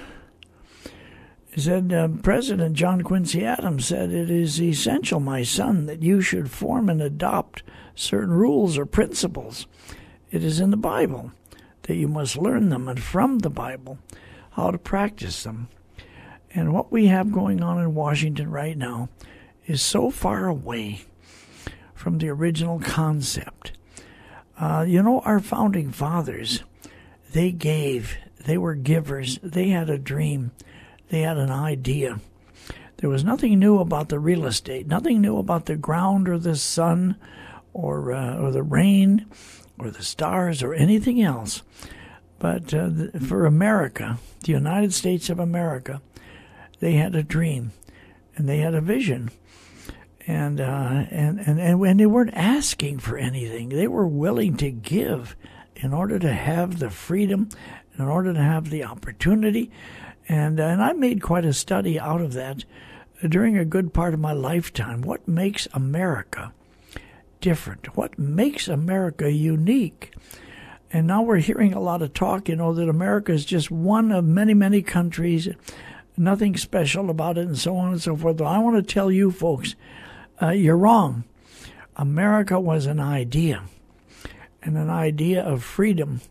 he 1.51 1.61
said, 1.61 1.93
uh, 1.93 2.07
President 2.23 2.75
John 2.75 3.01
Quincy 3.01 3.45
Adams 3.45 3.87
said, 3.87 4.11
It 4.11 4.29
is 4.29 4.61
essential, 4.61 5.19
my 5.19 5.43
son, 5.43 5.85
that 5.87 6.03
you 6.03 6.21
should 6.21 6.51
form 6.51 6.89
and 6.89 7.01
adopt 7.01 7.63
certain 7.95 8.33
rules 8.33 8.77
or 8.77 8.85
principles. 8.85 9.67
It 10.31 10.43
is 10.43 10.59
in 10.59 10.71
the 10.71 10.77
Bible 10.77 11.31
that 11.83 11.95
you 11.95 12.07
must 12.07 12.37
learn 12.37 12.69
them, 12.69 12.87
and 12.87 13.01
from 13.01 13.39
the 13.39 13.49
Bible, 13.49 13.97
how 14.51 14.71
to 14.71 14.77
practice 14.77 15.43
them. 15.43 15.69
And 16.53 16.73
what 16.73 16.91
we 16.91 17.07
have 17.07 17.31
going 17.31 17.63
on 17.63 17.81
in 17.81 17.95
Washington 17.95 18.51
right 18.51 18.77
now 18.77 19.09
is 19.67 19.81
so 19.81 20.09
far 20.09 20.47
away 20.47 21.01
from 21.93 22.17
the 22.17 22.29
original 22.29 22.79
concept. 22.79 23.71
Uh, 24.59 24.85
you 24.87 25.03
know, 25.03 25.19
our 25.21 25.39
founding 25.39 25.91
fathers, 25.91 26.63
they 27.31 27.51
gave, 27.51 28.17
they 28.45 28.57
were 28.57 28.75
givers, 28.75 29.39
they 29.43 29.69
had 29.69 29.89
a 29.89 29.97
dream, 29.97 30.51
they 31.09 31.21
had 31.21 31.37
an 31.37 31.51
idea. 31.51 32.19
There 32.97 33.09
was 33.09 33.23
nothing 33.23 33.59
new 33.59 33.79
about 33.79 34.09
the 34.09 34.19
real 34.19 34.45
estate, 34.45 34.87
nothing 34.87 35.21
new 35.21 35.37
about 35.37 35.65
the 35.65 35.75
ground 35.75 36.27
or 36.27 36.39
the 36.39 36.55
sun 36.55 37.15
or, 37.73 38.11
uh, 38.11 38.37
or 38.37 38.51
the 38.51 38.63
rain 38.63 39.27
or 39.77 39.91
the 39.91 40.03
stars 40.03 40.63
or 40.63 40.73
anything 40.73 41.21
else. 41.21 41.61
But 42.39 42.73
uh, 42.73 42.89
for 43.25 43.45
America, 43.45 44.17
the 44.43 44.51
United 44.51 44.93
States 44.93 45.29
of 45.29 45.39
America, 45.39 46.01
they 46.79 46.93
had 46.93 47.15
a 47.15 47.23
dream 47.23 47.71
and 48.35 48.47
they 48.47 48.59
had 48.59 48.75
a 48.75 48.81
vision. 48.81 49.31
And 50.25 50.59
uh, 50.59 51.05
and 51.09 51.39
and 51.39 51.57
and 51.57 51.79
when 51.79 51.95
they 51.97 52.05
weren't 52.05 52.33
asking 52.33 52.99
for 52.99 53.17
anything, 53.17 53.69
they 53.69 53.87
were 53.87 54.07
willing 54.07 54.57
to 54.57 54.69
give 54.69 55.37
in 55.77 55.93
order 55.93 56.19
to 56.19 56.33
have 56.33 56.79
the 56.79 56.89
freedom, 56.89 57.49
in 57.97 58.05
order 58.05 58.33
to 58.33 58.41
have 58.41 58.69
the 58.69 58.83
opportunity, 58.83 59.71
and 60.27 60.59
and 60.59 60.81
I 60.81 60.93
made 60.93 61.21
quite 61.21 61.45
a 61.45 61.53
study 61.53 61.99
out 61.99 62.21
of 62.21 62.33
that 62.33 62.65
during 63.27 63.57
a 63.57 63.65
good 63.65 63.93
part 63.93 64.13
of 64.13 64.19
my 64.19 64.33
lifetime. 64.33 65.01
What 65.01 65.27
makes 65.27 65.67
America 65.73 66.53
different? 67.41 67.95
What 67.95 68.17
makes 68.19 68.67
America 68.67 69.31
unique? 69.31 70.13
And 70.91 71.07
now 71.07 71.21
we're 71.21 71.37
hearing 71.37 71.73
a 71.73 71.81
lot 71.81 72.01
of 72.01 72.13
talk, 72.13 72.47
you 72.47 72.55
know, 72.55 72.73
that 72.73 72.87
America 72.87 73.33
is 73.33 73.43
just 73.43 73.69
one 73.69 74.11
of 74.11 74.23
many, 74.23 74.53
many 74.53 74.81
countries, 74.81 75.49
nothing 76.15 76.55
special 76.55 77.09
about 77.09 77.37
it, 77.37 77.45
and 77.45 77.57
so 77.57 77.75
on 77.75 77.91
and 77.91 78.01
so 78.01 78.15
forth. 78.15 78.37
But 78.37 78.45
I 78.45 78.59
want 78.59 78.77
to 78.77 78.93
tell 78.93 79.11
you 79.11 79.31
folks 79.31 79.75
uh, 80.41 80.49
you're 80.49 80.77
wrong. 80.77 81.25
America 81.95 82.59
was 82.59 82.85
an 82.85 82.99
idea, 82.99 83.63
and 84.61 84.77
an 84.77 84.89
idea 84.89 85.43
of 85.43 85.63
freedom. 85.63 86.21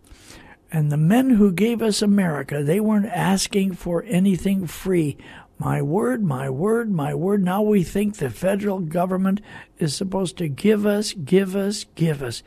And 0.71 0.91
the 0.91 0.97
men 0.97 1.31
who 1.31 1.53
gave 1.53 1.81
us 1.81 2.03
America, 2.03 2.63
they 2.63 2.81
weren't 2.81 3.07
asking 3.07 3.75
for 3.75 4.05
anything 4.07 4.67
free. 4.67 5.17
My 5.59 5.81
word, 5.81 6.23
my 6.23 6.51
word, 6.51 6.91
my 6.91 7.15
word. 7.15 7.43
Now 7.43 7.63
we 7.63 7.83
think 7.83 8.17
the 8.17 8.29
federal 8.29 8.81
government 8.81 9.41
is 9.79 9.95
supposed 9.95 10.37
to 10.39 10.49
give 10.49 10.85
us, 10.85 11.15
give 11.15 11.57
us, 11.57 11.85
give 11.95 12.23
us. 12.23 12.43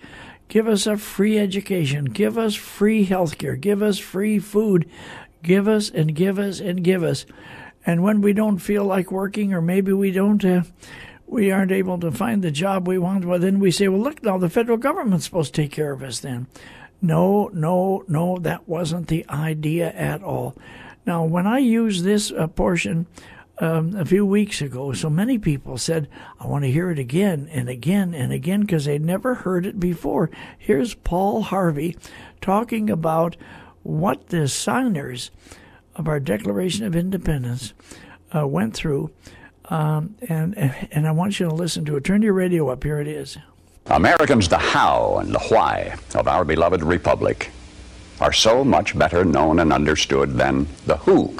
Give 0.47 0.67
us 0.67 0.85
a 0.85 0.97
free 0.97 1.37
education. 1.37 2.05
Give 2.05 2.37
us 2.37 2.55
free 2.55 3.05
health 3.05 3.37
care. 3.37 3.55
Give 3.55 3.81
us 3.81 3.99
free 3.99 4.39
food. 4.39 4.89
Give 5.41 5.67
us 5.67 5.89
and 5.89 6.15
give 6.15 6.37
us 6.37 6.59
and 6.59 6.83
give 6.83 7.03
us. 7.03 7.25
And 7.85 8.03
when 8.03 8.21
we 8.21 8.33
don't 8.33 8.57
feel 8.57 8.83
like 8.83 9.11
working, 9.11 9.53
or 9.53 9.61
maybe 9.61 9.93
we 9.93 10.11
don't, 10.11 10.43
uh, 10.43 10.63
we 11.29 11.51
aren't 11.51 11.71
able 11.71 11.99
to 11.99 12.11
find 12.11 12.41
the 12.41 12.51
job 12.51 12.87
we 12.87 12.97
want, 12.97 13.23
well, 13.23 13.39
then 13.39 13.59
we 13.59 13.71
say, 13.71 13.87
well, 13.87 14.01
look, 14.01 14.23
now 14.23 14.37
the 14.37 14.49
federal 14.49 14.77
government's 14.77 15.25
supposed 15.25 15.53
to 15.53 15.61
take 15.61 15.71
care 15.71 15.91
of 15.91 16.01
us 16.01 16.19
then. 16.19 16.47
No, 17.01 17.49
no, 17.53 18.03
no, 18.07 18.37
that 18.39 18.67
wasn't 18.67 19.07
the 19.07 19.25
idea 19.29 19.91
at 19.91 20.23
all. 20.23 20.55
Now, 21.05 21.23
when 21.23 21.47
I 21.47 21.59
used 21.59 22.03
this 22.03 22.31
uh, 22.31 22.47
portion 22.47 23.05
um, 23.59 23.95
a 23.95 24.05
few 24.05 24.25
weeks 24.25 24.61
ago, 24.61 24.91
so 24.91 25.09
many 25.09 25.37
people 25.37 25.77
said, 25.77 26.09
I 26.39 26.47
want 26.47 26.65
to 26.65 26.71
hear 26.71 26.89
it 26.89 26.99
again 26.99 27.47
and 27.51 27.69
again 27.69 28.13
and 28.13 28.33
again 28.33 28.61
because 28.61 28.85
they'd 28.85 29.03
never 29.05 29.35
heard 29.35 29.65
it 29.65 29.79
before. 29.79 30.29
Here's 30.57 30.95
Paul 30.95 31.43
Harvey 31.43 31.95
talking 32.41 32.89
about 32.89 33.37
what 33.83 34.27
the 34.27 34.47
signers 34.47 35.31
of 35.95 36.07
our 36.07 36.19
Declaration 36.19 36.85
of 36.85 36.95
Independence 36.95 37.73
uh, 38.35 38.47
went 38.47 38.73
through. 38.73 39.11
Um, 39.69 40.15
and, 40.27 40.57
and 40.91 41.07
I 41.07 41.11
want 41.11 41.39
you 41.39 41.47
to 41.47 41.53
listen 41.53 41.85
to 41.85 41.95
it. 41.97 42.03
Turn 42.03 42.21
your 42.21 42.33
radio 42.33 42.69
up. 42.69 42.83
Here 42.83 42.99
it 42.99 43.07
is. 43.07 43.37
Americans, 43.85 44.47
the 44.47 44.57
how 44.57 45.17
and 45.17 45.33
the 45.33 45.39
why 45.39 45.95
of 46.15 46.27
our 46.27 46.43
beloved 46.43 46.83
republic. 46.83 47.51
are 48.19 48.33
so 48.33 48.65
much 48.65 48.97
better 48.97 49.23
known 49.23 49.59
and 49.59 49.71
understood 49.71 50.33
than 50.33 50.67
the 50.85 50.97
who. 50.97 51.37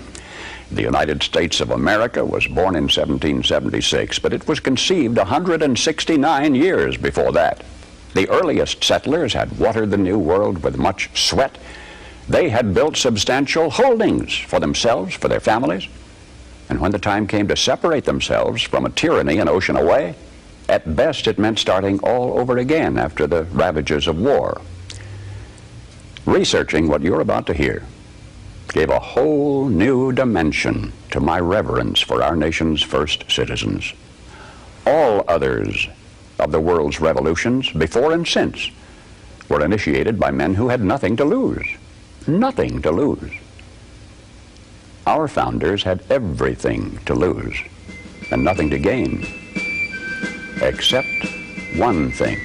The 0.71 0.83
United 0.83 1.23
States 1.23 1.61
of 1.61 1.71
America 1.71 2.23
was 2.23 2.45
born 2.45 2.75
in 2.75 2.83
1776, 2.83 4.19
but 4.19 4.33
it 4.33 4.47
was 4.47 4.59
conceived 4.59 5.17
169 5.17 6.55
years 6.55 6.95
before 6.95 7.31
that. 7.31 7.65
The 8.13 8.29
earliest 8.29 8.83
settlers 8.83 9.33
had 9.33 9.59
watered 9.59 9.91
the 9.91 9.97
New 9.97 10.17
World 10.17 10.63
with 10.63 10.77
much 10.77 11.09
sweat. 11.13 11.57
They 12.27 12.49
had 12.49 12.73
built 12.73 12.97
substantial 12.97 13.69
holdings 13.71 14.37
for 14.37 14.59
themselves, 14.59 15.15
for 15.15 15.27
their 15.27 15.39
families. 15.39 15.87
And 16.69 16.79
when 16.79 16.91
the 16.91 16.99
time 16.99 17.27
came 17.27 17.47
to 17.47 17.55
separate 17.55 18.05
themselves 18.05 18.61
from 18.61 18.85
a 18.85 18.91
tyranny 18.91 19.39
an 19.39 19.49
ocean 19.49 19.75
away, 19.75 20.15
at 20.69 20.95
best 20.95 21.27
it 21.27 21.39
meant 21.39 21.57
starting 21.57 21.99
all 21.99 22.39
over 22.39 22.59
again 22.59 22.97
after 22.97 23.25
the 23.25 23.43
ravages 23.45 24.07
of 24.07 24.19
war. 24.19 24.61
Researching 26.25 26.87
what 26.87 27.01
you're 27.01 27.21
about 27.21 27.47
to 27.47 27.55
hear 27.55 27.83
gave 28.67 28.91
a 28.91 28.99
whole 28.99 29.67
new 29.67 30.11
dimension 30.11 30.93
to 31.09 31.19
my 31.19 31.39
reverence 31.39 31.99
for 31.99 32.21
our 32.21 32.35
nation's 32.35 32.83
first 32.83 33.25
citizens. 33.29 33.93
All 34.85 35.25
others 35.27 35.87
of 36.37 36.51
the 36.51 36.61
world's 36.61 37.01
revolutions, 37.01 37.71
before 37.71 38.13
and 38.13 38.27
since, 38.27 38.69
were 39.49 39.65
initiated 39.65 40.19
by 40.19 40.29
men 40.29 40.53
who 40.53 40.69
had 40.69 40.83
nothing 40.83 41.17
to 41.17 41.25
lose. 41.25 41.65
Nothing 42.27 42.79
to 42.83 42.91
lose. 42.91 43.31
Our 45.09 45.27
founders 45.27 45.81
had 45.81 46.03
everything 46.11 46.99
to 47.07 47.15
lose 47.15 47.57
and 48.29 48.43
nothing 48.43 48.69
to 48.69 48.77
gain, 48.77 49.25
except 50.61 51.07
one 51.75 52.11
thing. 52.11 52.37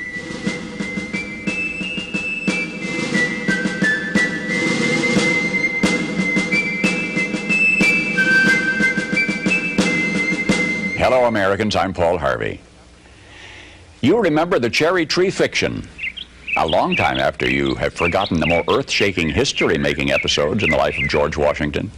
Hello, 10.97 11.27
Americans. 11.27 11.77
I'm 11.77 11.93
Paul 11.93 12.17
Harvey. 12.17 12.63
You 14.01 14.23
remember 14.23 14.59
the 14.59 14.71
cherry 14.71 15.05
tree 15.05 15.31
fiction 15.31 15.87
a 16.57 16.67
long 16.67 16.97
time 16.97 17.19
after 17.19 17.47
you 17.47 17.75
have 17.75 17.93
forgotten 17.93 18.41
the 18.41 18.47
more 18.47 18.65
earth 18.71 18.91
shaking 18.91 19.29
history 19.29 19.77
making 19.77 20.13
episodes 20.13 20.63
in 20.63 20.71
the 20.71 20.79
life 20.79 20.97
of 20.97 21.11
George 21.11 21.37
Washington. 21.37 21.91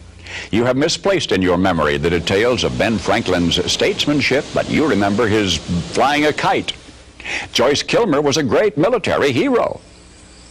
You 0.50 0.64
have 0.64 0.76
misplaced 0.76 1.32
in 1.32 1.42
your 1.42 1.56
memory 1.56 1.96
the 1.96 2.10
details 2.10 2.64
of 2.64 2.78
Ben 2.78 2.98
Franklin's 2.98 3.70
statesmanship, 3.70 4.44
but 4.54 4.70
you 4.70 4.86
remember 4.86 5.26
his 5.26 5.56
flying 5.92 6.26
a 6.26 6.32
kite. 6.32 6.72
Joyce 7.52 7.82
Kilmer 7.82 8.20
was 8.20 8.36
a 8.36 8.42
great 8.42 8.78
military 8.78 9.32
hero. 9.32 9.80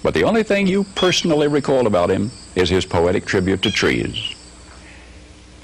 But 0.04 0.14
the 0.14 0.24
only 0.24 0.44
thing 0.44 0.68
you 0.68 0.84
personally 0.96 1.48
recall 1.48 1.88
about 1.88 2.12
him 2.12 2.30
is 2.56 2.70
his 2.70 2.86
poetic 2.86 3.26
tribute 3.26 3.62
to 3.64 3.72
trees. 3.72 4.35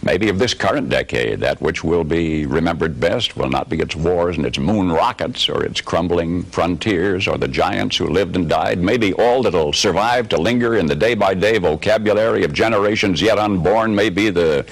Maybe 0.04 0.30
of 0.30 0.40
this 0.40 0.56
current 0.56 0.90
decade, 0.90 1.42
that 1.42 1.62
which 1.62 1.84
will 1.84 2.04
be 2.04 2.48
remembered 2.48 3.00
best 3.00 3.38
will 3.38 3.50
not 3.50 3.70
be 3.70 3.80
its 3.80 3.96
wars 3.96 4.36
and 4.36 4.48
its 4.48 4.58
moon 4.58 4.92
rockets 4.92 5.48
or 5.48 5.64
its 5.64 5.80
crumbling 5.80 6.42
frontiers 6.44 7.28
or 7.28 7.38
the 7.38 7.48
giants 7.48 7.98
who 7.98 8.08
lived 8.08 8.36
and 8.36 8.50
died. 8.50 8.80
Maybe 8.80 9.14
all 9.14 9.44
that'll 9.44 9.74
survive 9.74 10.28
to 10.30 10.42
linger 10.42 10.76
in 10.76 10.88
the 10.88 10.96
day 10.96 11.14
by 11.14 11.36
day 11.36 11.60
vocabulary 11.60 12.44
of 12.44 12.52
generations 12.52 13.22
yet 13.22 13.38
unborn 13.38 13.94
may 13.94 14.10
be 14.10 14.32
the, 14.32 14.66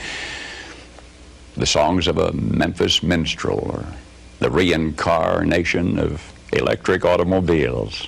the 1.55 1.67
songs 1.67 2.07
of 2.07 2.17
a 2.17 2.33
Memphis 2.33 3.03
minstrel 3.03 3.59
or 3.59 3.85
the 4.39 4.49
reincarnation 4.49 5.99
of 5.99 6.33
electric 6.53 7.05
automobiles. 7.05 8.07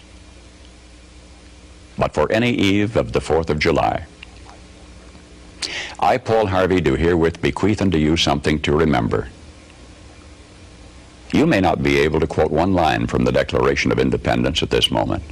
But 1.99 2.15
for 2.15 2.31
any 2.31 2.51
eve 2.51 2.95
of 2.95 3.11
the 3.11 3.19
4th 3.19 3.51
of 3.51 3.59
July, 3.59 4.07
I, 5.99 6.17
Paul 6.17 6.47
Harvey, 6.47 6.81
do 6.81 6.95
herewith 6.95 7.41
bequeath 7.41 7.81
unto 7.81 7.97
you 7.97 8.17
something 8.17 8.59
to 8.61 8.75
remember. 8.75 9.29
You 11.33 11.45
may 11.45 11.61
not 11.61 11.81
be 11.81 11.97
able 11.99 12.19
to 12.19 12.27
quote 12.27 12.51
one 12.51 12.73
line 12.73 13.07
from 13.07 13.23
the 13.23 13.31
Declaration 13.31 13.91
of 13.91 13.99
Independence 13.99 14.61
at 14.61 14.69
this 14.69 14.91
moment. 14.91 15.23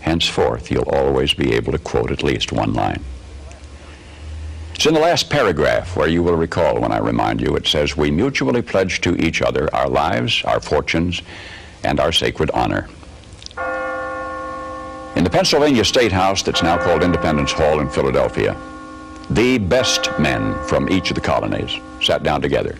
Henceforth, 0.00 0.70
you'll 0.70 0.88
always 0.88 1.34
be 1.34 1.54
able 1.54 1.72
to 1.72 1.78
quote 1.78 2.10
at 2.10 2.22
least 2.22 2.52
one 2.52 2.72
line. 2.72 3.02
It's 4.74 4.86
in 4.86 4.94
the 4.94 5.00
last 5.00 5.28
paragraph 5.28 5.94
where 5.96 6.08
you 6.08 6.22
will 6.22 6.36
recall 6.36 6.80
when 6.80 6.92
I 6.92 6.98
remind 6.98 7.40
you 7.40 7.56
it 7.56 7.66
says, 7.66 7.96
We 7.96 8.10
mutually 8.10 8.62
pledge 8.62 9.00
to 9.02 9.14
each 9.16 9.42
other 9.42 9.68
our 9.74 9.88
lives, 9.88 10.42
our 10.44 10.60
fortunes, 10.60 11.20
and 11.84 12.00
our 12.00 12.12
sacred 12.12 12.50
honor. 12.52 12.88
In 15.16 15.24
the 15.24 15.30
Pennsylvania 15.30 15.84
State 15.84 16.12
House 16.12 16.42
that's 16.42 16.62
now 16.62 16.78
called 16.78 17.02
Independence 17.02 17.52
Hall 17.52 17.80
in 17.80 17.90
Philadelphia, 17.90 18.56
the 19.30 19.58
best 19.58 20.10
men 20.18 20.60
from 20.66 20.90
each 20.90 21.10
of 21.10 21.14
the 21.14 21.20
colonies 21.20 21.78
sat 22.02 22.22
down 22.22 22.42
together. 22.42 22.76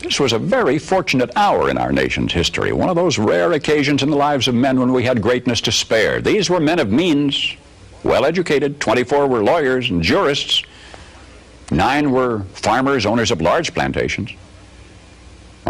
This 0.00 0.18
was 0.18 0.32
a 0.32 0.38
very 0.38 0.78
fortunate 0.78 1.30
hour 1.36 1.70
in 1.70 1.78
our 1.78 1.92
nation's 1.92 2.32
history, 2.32 2.72
one 2.72 2.88
of 2.88 2.96
those 2.96 3.18
rare 3.18 3.52
occasions 3.52 4.02
in 4.02 4.10
the 4.10 4.16
lives 4.16 4.48
of 4.48 4.54
men 4.54 4.80
when 4.80 4.92
we 4.92 5.04
had 5.04 5.22
greatness 5.22 5.60
to 5.62 5.72
spare. 5.72 6.20
These 6.20 6.50
were 6.50 6.58
men 6.58 6.78
of 6.78 6.90
means, 6.90 7.54
well 8.02 8.24
educated, 8.24 8.80
24 8.80 9.26
were 9.28 9.44
lawyers 9.44 9.90
and 9.90 10.02
jurists, 10.02 10.62
nine 11.70 12.10
were 12.10 12.40
farmers, 12.54 13.06
owners 13.06 13.30
of 13.30 13.40
large 13.40 13.72
plantations. 13.72 14.30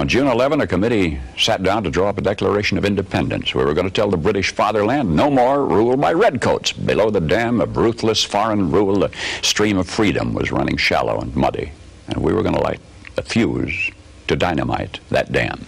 On 0.01 0.09
June 0.09 0.29
11, 0.29 0.63
a 0.63 0.67
committee 0.67 1.21
sat 1.37 1.63
down 1.63 1.85
to 1.85 1.91
draw 1.91 2.09
up 2.09 2.17
a 2.17 2.23
Declaration 2.23 2.79
of 2.79 2.87
Independence. 2.87 3.55
We 3.55 3.63
were 3.63 3.75
going 3.75 3.87
to 3.87 3.93
tell 3.93 4.09
the 4.09 4.17
British 4.17 4.51
fatherland 4.51 5.15
no 5.15 5.31
more 5.31 5.67
rule 5.67 5.95
by 5.95 6.15
redcoats. 6.15 6.73
Below 6.73 7.11
the 7.11 7.21
dam 7.21 7.61
of 7.61 7.77
ruthless 7.77 8.25
foreign 8.25 8.71
rule, 8.73 9.01
the 9.01 9.11
stream 9.43 9.77
of 9.77 9.91
freedom 9.91 10.33
was 10.33 10.53
running 10.53 10.79
shallow 10.79 11.21
and 11.21 11.37
muddy. 11.37 11.73
And 12.09 12.17
we 12.23 12.33
were 12.33 12.43
going 12.43 12.55
to 12.55 12.63
light 12.63 12.81
a 13.19 13.23
fuse 13.23 13.91
to 14.29 14.37
dynamite 14.37 15.01
that 15.11 15.33
dam. 15.33 15.67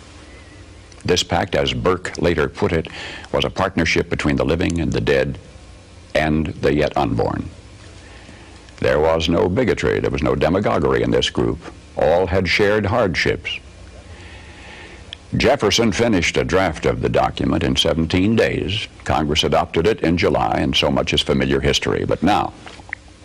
This 1.05 1.23
pact, 1.23 1.55
as 1.55 1.75
Burke 1.75 2.17
later 2.17 2.49
put 2.49 2.73
it, 2.73 2.89
was 3.33 3.45
a 3.45 3.51
partnership 3.51 4.09
between 4.09 4.37
the 4.37 4.47
living 4.47 4.81
and 4.81 4.91
the 4.91 5.03
dead 5.03 5.39
and 6.15 6.47
the 6.47 6.75
yet 6.75 6.97
unborn. 6.97 7.51
There 8.79 8.99
was 8.99 9.29
no 9.29 9.51
bigotry, 9.51 10.01
there 10.01 10.11
was 10.11 10.23
no 10.23 10.35
demagoguery 10.35 11.03
in 11.03 11.11
this 11.11 11.29
group. 11.29 11.59
All 11.99 12.27
had 12.27 12.49
shared 12.49 12.87
hardships. 12.87 13.61
Jefferson 15.37 15.93
finished 15.93 16.37
a 16.37 16.45
draft 16.45 16.85
of 16.85 17.01
the 17.01 17.09
document 17.09 17.63
in 17.63 17.75
17 17.75 18.37
days. 18.37 18.87
Congress 19.05 19.45
adopted 19.45 19.87
it 19.87 20.01
in 20.03 20.19
July, 20.19 20.59
and 20.59 20.77
so 20.77 20.91
much 20.91 21.15
is 21.15 21.23
familiar 21.23 21.59
history. 21.59 22.05
But 22.05 22.23
now, 22.23 22.53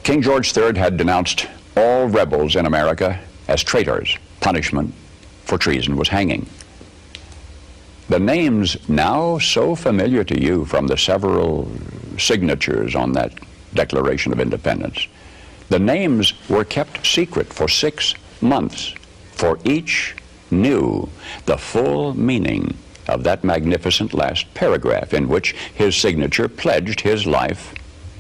King 0.03 0.21
George 0.21 0.55
III 0.55 0.77
had 0.77 0.95
denounced 0.95 1.47
all 1.75 2.07
rebels 2.07 2.55
in 2.55 2.65
America 2.65 3.19
as 3.49 3.61
traitors. 3.61 4.17
Punishment 4.39 4.93
for 5.43 5.57
treason 5.57 5.97
was 5.97 6.07
hanging. 6.07 6.47
The 8.07 8.19
names 8.19 8.77
now 8.87 9.37
so 9.37 9.75
familiar 9.75 10.23
to 10.23 10.41
you 10.41 10.63
from 10.63 10.87
the 10.87 10.97
several 10.97 11.69
signatures 12.17 12.95
on 12.95 13.11
that 13.13 13.33
Declaration 13.73 14.31
of 14.31 14.39
Independence, 14.39 15.07
the 15.67 15.79
names 15.79 16.33
were 16.49 16.63
kept 16.63 17.05
secret 17.05 17.51
for 17.51 17.67
six 17.67 18.15
months 18.39 18.93
for 19.33 19.59
each 19.65 20.15
knew 20.51 21.09
the 21.45 21.57
full 21.57 22.13
meaning 22.13 22.75
of 23.07 23.23
that 23.23 23.43
magnificent 23.43 24.13
last 24.13 24.53
paragraph 24.53 25.13
in 25.13 25.27
which 25.27 25.53
his 25.73 25.95
signature 25.95 26.47
pledged 26.47 27.01
his 27.01 27.25
life, 27.25 27.73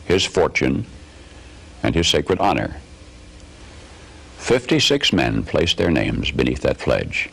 his 0.05 0.23
fortune, 0.23 0.85
and 1.83 1.93
his 1.95 2.07
sacred 2.07 2.39
honor. 2.39 2.77
56 4.37 5.11
men 5.11 5.43
placed 5.43 5.77
their 5.77 5.91
names 5.91 6.31
beneath 6.31 6.61
that 6.61 6.77
pledge. 6.77 7.29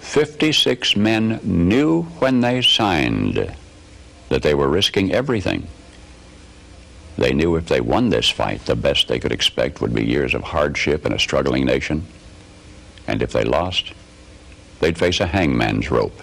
56 0.00 0.96
men 0.96 1.40
knew 1.42 2.02
when 2.18 2.40
they 2.40 2.62
signed 2.62 3.54
that 4.28 4.42
they 4.42 4.54
were 4.54 4.68
risking 4.68 5.12
everything. 5.12 5.68
They 7.16 7.32
knew 7.32 7.56
if 7.56 7.66
they 7.66 7.80
won 7.80 8.10
this 8.10 8.28
fight, 8.28 8.64
the 8.66 8.76
best 8.76 9.08
they 9.08 9.18
could 9.18 9.32
expect 9.32 9.80
would 9.80 9.94
be 9.94 10.04
years 10.04 10.34
of 10.34 10.42
hardship 10.42 11.04
in 11.04 11.12
a 11.12 11.18
struggling 11.18 11.64
nation. 11.64 12.06
And 13.06 13.22
if 13.22 13.32
they 13.32 13.44
lost, 13.44 13.92
they'd 14.80 14.98
face 14.98 15.20
a 15.20 15.26
hangman's 15.26 15.90
rope. 15.90 16.20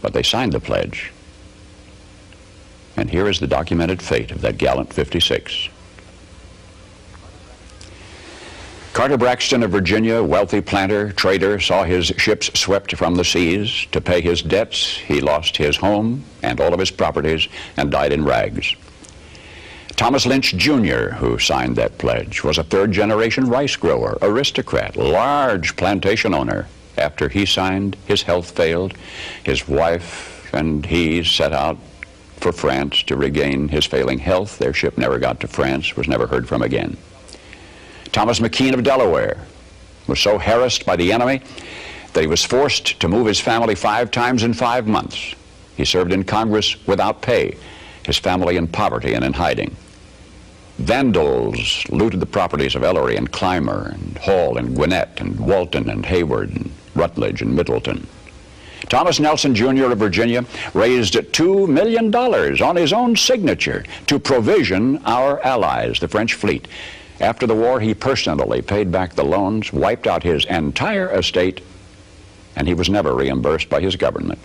But 0.00 0.12
they 0.12 0.22
signed 0.22 0.52
the 0.52 0.60
pledge. 0.60 1.12
And 2.96 3.10
here 3.10 3.28
is 3.28 3.40
the 3.40 3.46
documented 3.46 4.02
fate 4.02 4.30
of 4.30 4.40
that 4.40 4.58
gallant 4.58 4.92
56. 4.92 5.68
Carter 8.92 9.16
Braxton 9.16 9.62
of 9.62 9.70
Virginia, 9.70 10.20
wealthy 10.20 10.60
planter, 10.60 11.12
trader, 11.12 11.60
saw 11.60 11.84
his 11.84 12.06
ships 12.16 12.50
swept 12.58 12.96
from 12.96 13.14
the 13.14 13.24
seas. 13.24 13.86
To 13.92 14.00
pay 14.00 14.20
his 14.20 14.42
debts, 14.42 14.96
he 14.96 15.20
lost 15.20 15.56
his 15.56 15.76
home 15.76 16.24
and 16.42 16.60
all 16.60 16.74
of 16.74 16.80
his 16.80 16.90
properties 16.90 17.46
and 17.76 17.92
died 17.92 18.12
in 18.12 18.24
rags. 18.24 18.74
Thomas 19.94 20.26
Lynch 20.26 20.56
Jr., 20.56 21.10
who 21.10 21.38
signed 21.38 21.76
that 21.76 21.98
pledge, 21.98 22.42
was 22.42 22.58
a 22.58 22.64
third 22.64 22.90
generation 22.90 23.48
rice 23.48 23.76
grower, 23.76 24.18
aristocrat, 24.20 24.96
large 24.96 25.76
plantation 25.76 26.34
owner. 26.34 26.66
After 26.98 27.28
he 27.28 27.46
signed, 27.46 27.96
his 28.06 28.22
health 28.22 28.50
failed. 28.50 28.94
His 29.44 29.68
wife 29.68 30.50
and 30.52 30.84
he 30.84 31.22
set 31.24 31.52
out 31.52 31.78
for 32.36 32.52
France 32.52 33.02
to 33.04 33.16
regain 33.16 33.68
his 33.68 33.86
failing 33.86 34.18
health. 34.18 34.58
Their 34.58 34.72
ship 34.72 34.98
never 34.98 35.18
got 35.18 35.40
to 35.40 35.48
France, 35.48 35.96
was 35.96 36.08
never 36.08 36.26
heard 36.26 36.48
from 36.48 36.62
again. 36.62 36.96
Thomas 38.12 38.40
McKean 38.40 38.74
of 38.74 38.84
Delaware 38.84 39.38
was 40.06 40.20
so 40.20 40.38
harassed 40.38 40.86
by 40.86 40.96
the 40.96 41.12
enemy 41.12 41.42
that 42.12 42.20
he 42.20 42.26
was 42.26 42.44
forced 42.44 42.98
to 43.00 43.08
move 43.08 43.26
his 43.26 43.40
family 43.40 43.74
five 43.74 44.10
times 44.10 44.42
in 44.42 44.54
five 44.54 44.86
months. 44.86 45.34
He 45.76 45.84
served 45.84 46.12
in 46.12 46.24
Congress 46.24 46.86
without 46.86 47.22
pay, 47.22 47.56
his 48.04 48.18
family 48.18 48.56
in 48.56 48.66
poverty 48.66 49.14
and 49.14 49.24
in 49.24 49.34
hiding. 49.34 49.76
Vandals 50.78 51.84
looted 51.90 52.20
the 52.20 52.26
properties 52.26 52.74
of 52.74 52.84
Ellery 52.84 53.16
and 53.16 53.30
Clymer 53.30 53.90
and 53.92 54.16
Hall 54.18 54.56
and 54.56 54.74
Gwinnett 54.74 55.20
and 55.20 55.38
Walton 55.38 55.90
and 55.90 56.04
Heyward 56.04 56.54
and 56.54 56.70
Rutledge 56.98 57.40
and 57.42 57.54
Middleton. 57.54 58.06
Thomas 58.88 59.20
Nelson 59.20 59.54
Jr. 59.54 59.92
of 59.92 59.98
Virginia 59.98 60.44
raised 60.74 61.14
$2 61.14 61.68
million 61.68 62.14
on 62.14 62.76
his 62.76 62.92
own 62.92 63.16
signature 63.16 63.84
to 64.06 64.18
provision 64.18 64.98
our 65.04 65.40
allies, 65.42 65.98
the 65.98 66.08
French 66.08 66.34
fleet. 66.34 66.68
After 67.20 67.46
the 67.46 67.54
war, 67.54 67.80
he 67.80 67.94
personally 67.94 68.62
paid 68.62 68.92
back 68.92 69.14
the 69.14 69.24
loans, 69.24 69.72
wiped 69.72 70.06
out 70.06 70.22
his 70.22 70.44
entire 70.46 71.10
estate, 71.10 71.60
and 72.54 72.68
he 72.68 72.74
was 72.74 72.88
never 72.88 73.14
reimbursed 73.14 73.68
by 73.68 73.80
his 73.80 73.96
government. 73.96 74.38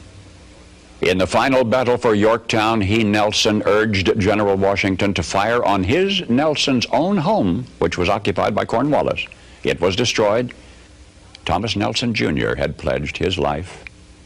In 1.02 1.18
the 1.18 1.28
final 1.28 1.64
battle 1.64 1.98
for 1.98 2.16
Yorktown, 2.16 2.82
he, 2.82 3.04
Nelson, 3.04 3.62
urged 3.66 4.18
General 4.20 4.56
Washington 4.56 5.14
to 5.16 5.24
fire 5.24 5.64
on 5.64 5.84
his, 5.84 6.28
Nelson's 6.30 6.86
own 6.92 7.18
home, 7.18 7.66
which 7.80 7.98
was 7.98 8.10
occupied 8.10 8.56
by 8.56 8.66
Cornwallis. 8.66 9.26
It 9.64 9.82
was 9.82 9.96
destroyed. 9.96 10.54
Thomas 11.46 11.76
Nelson 11.76 12.14
Jr. 12.14 12.56
had 12.56 12.78
pledged 12.78 13.18
his 13.18 13.38
life 13.38 13.84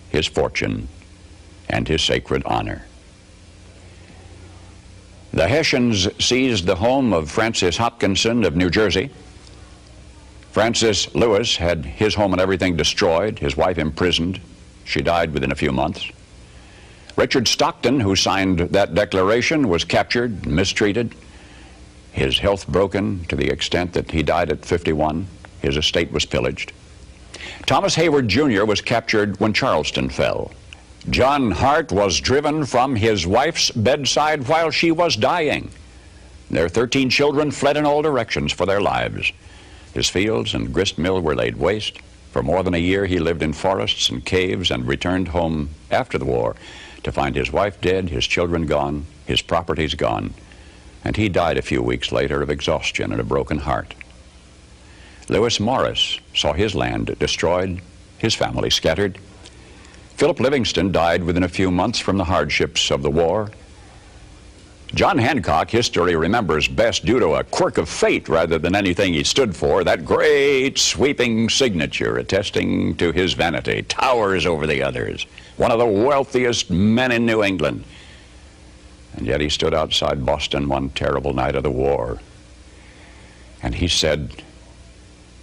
his 0.09 0.27
fortune, 0.27 0.87
and 1.69 1.87
his 1.87 2.01
sacred 2.01 2.43
honor. 2.45 2.85
The 5.33 5.47
Hessians 5.47 6.07
seized 6.23 6.65
the 6.65 6.75
home 6.75 7.13
of 7.13 7.29
Francis 7.29 7.77
Hopkinson 7.77 8.43
of 8.43 8.55
New 8.55 8.69
Jersey. 8.69 9.09
Francis 10.51 11.13
Lewis 11.13 11.57
had 11.57 11.85
his 11.85 12.15
home 12.15 12.31
and 12.33 12.41
everything 12.41 12.75
destroyed, 12.75 13.37
his 13.37 13.55
wife 13.55 13.77
imprisoned. 13.77 14.39
She 14.85 15.01
died 15.01 15.33
within 15.33 15.51
a 15.51 15.55
few 15.55 15.71
months. 15.71 16.09
Richard 17.15 17.47
Stockton, 17.47 17.99
who 17.99 18.15
signed 18.15 18.59
that 18.59 18.95
declaration, 18.95 19.67
was 19.67 19.83
captured, 19.83 20.45
mistreated, 20.45 21.13
his 22.11 22.39
health 22.39 22.67
broken 22.67 23.25
to 23.25 23.35
the 23.35 23.49
extent 23.49 23.93
that 23.93 24.09
he 24.09 24.23
died 24.23 24.49
at 24.49 24.65
51. 24.65 25.27
His 25.61 25.77
estate 25.77 26.11
was 26.11 26.25
pillaged. 26.25 26.71
Thomas 27.65 27.95
Heyward 27.95 28.27
Jr. 28.27 28.65
was 28.65 28.81
captured 28.81 29.39
when 29.39 29.53
Charleston 29.53 30.09
fell. 30.09 30.51
John 31.09 31.51
Hart 31.51 31.91
was 31.91 32.19
driven 32.19 32.65
from 32.65 32.95
his 32.95 33.25
wife's 33.25 33.71
bedside 33.71 34.47
while 34.47 34.71
she 34.71 34.91
was 34.91 35.15
dying. 35.15 35.71
Their 36.49 36.69
13 36.69 37.09
children 37.09 37.51
fled 37.51 37.77
in 37.77 37.85
all 37.85 38.01
directions 38.01 38.51
for 38.51 38.65
their 38.65 38.81
lives. 38.81 39.31
His 39.93 40.09
fields 40.09 40.53
and 40.53 40.73
grist 40.73 40.97
mill 40.97 41.21
were 41.21 41.35
laid 41.35 41.57
waste. 41.57 41.99
For 42.31 42.43
more 42.43 42.61
than 42.61 42.73
a 42.73 42.77
year, 42.77 43.05
he 43.05 43.19
lived 43.19 43.41
in 43.41 43.53
forests 43.53 44.09
and 44.09 44.23
caves 44.23 44.69
and 44.69 44.85
returned 44.85 45.29
home 45.29 45.69
after 45.89 46.17
the 46.17 46.25
war 46.25 46.55
to 47.03 47.11
find 47.11 47.35
his 47.35 47.51
wife 47.51 47.79
dead, 47.79 48.09
his 48.09 48.27
children 48.27 48.65
gone, 48.65 49.05
his 49.25 49.41
properties 49.41 49.95
gone, 49.95 50.33
and 51.03 51.15
he 51.15 51.29
died 51.29 51.57
a 51.57 51.61
few 51.61 51.81
weeks 51.81 52.11
later 52.11 52.41
of 52.41 52.49
exhaustion 52.49 53.11
and 53.11 53.21
a 53.21 53.23
broken 53.23 53.59
heart. 53.59 53.95
Lewis 55.29 55.59
Morris 55.59 56.19
saw 56.33 56.53
his 56.53 56.73
land 56.73 57.15
destroyed, 57.19 57.81
his 58.17 58.33
family 58.33 58.69
scattered. 58.69 59.17
Philip 60.15 60.39
Livingston 60.39 60.91
died 60.91 61.23
within 61.23 61.43
a 61.43 61.49
few 61.49 61.69
months 61.69 61.99
from 61.99 62.17
the 62.17 62.23
hardships 62.23 62.89
of 62.89 63.03
the 63.03 63.11
war. 63.11 63.51
John 64.95 65.17
Hancock, 65.17 65.69
history 65.69 66.15
remembers 66.15 66.69
best 66.69 67.05
due 67.05 67.19
to 67.19 67.35
a 67.35 67.43
quirk 67.43 67.77
of 67.77 67.89
fate 67.89 68.29
rather 68.29 68.57
than 68.57 68.73
anything 68.73 69.13
he 69.13 69.23
stood 69.25 69.53
for, 69.53 69.83
that 69.83 70.05
great 70.05 70.77
sweeping 70.77 71.49
signature 71.49 72.17
attesting 72.17 72.95
to 72.95 73.11
his 73.11 73.33
vanity, 73.33 73.81
towers 73.83 74.45
over 74.45 74.65
the 74.65 74.81
others, 74.81 75.25
one 75.57 75.71
of 75.71 75.79
the 75.79 75.85
wealthiest 75.85 76.69
men 76.71 77.11
in 77.11 77.25
New 77.25 77.43
England. 77.43 77.83
And 79.17 79.27
yet 79.27 79.41
he 79.41 79.49
stood 79.49 79.73
outside 79.73 80.25
Boston 80.25 80.69
one 80.69 80.89
terrible 80.91 81.33
night 81.33 81.55
of 81.55 81.63
the 81.63 81.69
war, 81.69 82.19
and 83.61 83.75
he 83.75 83.89
said, 83.89 84.41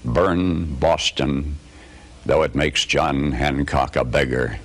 burn 0.04 0.74
Boston, 0.76 1.56
though 2.26 2.42
it 2.42 2.54
makes 2.54 2.84
John 2.84 3.32
Hancock 3.32 3.96
a 3.96 4.04
beggar, 4.04 4.58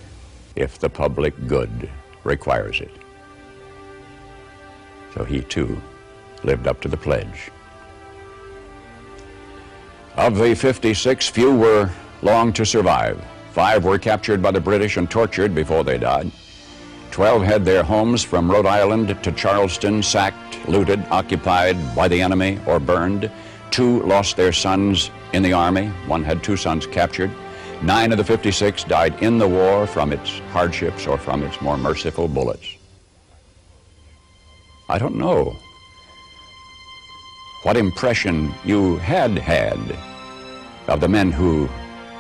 if 0.56 0.80
the 0.80 0.90
public 0.90 1.34
good 1.48 1.90
requires 2.24 2.82
it. 2.82 2.92
So 5.14 5.24
he 5.24 5.42
too 5.42 5.82
lived 6.44 6.68
up 6.68 6.82
to 6.82 6.88
the 6.88 6.98
pledge. 6.98 7.52
Of 10.16 10.38
the 10.38 10.54
56, 10.54 11.30
few 11.30 11.56
were 11.56 11.90
long 12.22 12.52
to 12.54 12.66
survive. 12.66 13.24
Five 13.52 13.84
were 13.84 13.98
captured 13.98 14.42
by 14.42 14.52
the 14.52 14.62
British 14.62 14.98
and 14.98 15.10
tortured 15.10 15.56
before 15.56 15.84
they 15.84 15.98
died. 15.98 16.32
Twelve 17.12 17.44
had 17.44 17.66
their 17.66 17.84
homes 17.84 18.24
from 18.24 18.50
Rhode 18.50 18.68
Island 18.68 19.22
to 19.24 19.32
Charleston 19.32 20.04
sacked, 20.04 20.68
looted, 20.68 21.04
occupied 21.10 21.78
by 21.96 22.08
the 22.08 22.22
enemy, 22.22 22.60
or 22.68 22.80
burned. 22.80 23.32
Two 23.72 24.04
lost 24.04 24.38
their 24.38 24.54
sons 24.54 25.10
in 25.34 25.44
the 25.44 25.54
Army. 25.54 25.88
One 26.08 26.24
had 26.24 26.44
two 26.44 26.58
sons 26.58 26.88
captured. 26.88 27.32
Nine 27.82 28.12
of 28.12 28.18
the 28.18 28.24
56 28.24 28.84
died 28.84 29.22
in 29.24 29.38
the 29.38 29.48
war 29.48 29.88
from 29.88 30.12
its 30.12 30.40
hardships 30.52 31.08
or 31.08 31.18
from 31.18 31.44
its 31.44 31.62
more 31.62 31.78
merciful 31.78 32.28
bullets. 32.28 32.76
I 34.90 34.98
don't 34.98 35.16
know 35.16 35.56
what 37.64 37.78
impression 37.78 38.54
you 38.66 38.98
had 38.98 39.38
had 39.38 39.80
of 40.88 41.02
the 41.02 41.08
men 41.08 41.32
who 41.32 41.70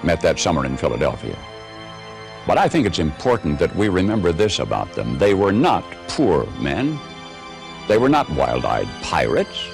met 0.03 0.21
that 0.21 0.39
summer 0.39 0.65
in 0.65 0.77
Philadelphia. 0.77 1.37
But 2.45 2.57
I 2.57 2.67
think 2.67 2.85
it's 2.85 2.99
important 2.99 3.59
that 3.59 3.75
we 3.75 3.89
remember 3.89 4.31
this 4.31 4.59
about 4.59 4.93
them. 4.93 5.17
They 5.17 5.33
were 5.33 5.51
not 5.51 5.83
poor 6.07 6.45
men. 6.59 6.99
They 7.87 7.97
were 7.97 8.09
not 8.09 8.29
wild-eyed 8.29 8.87
pirates. 9.01 9.67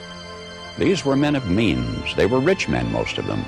These 0.77 1.05
were 1.05 1.15
men 1.15 1.35
of 1.35 1.49
means. 1.49 2.13
They 2.15 2.25
were 2.25 2.39
rich 2.39 2.67
men, 2.67 2.91
most 2.91 3.17
of 3.17 3.27
them, 3.27 3.45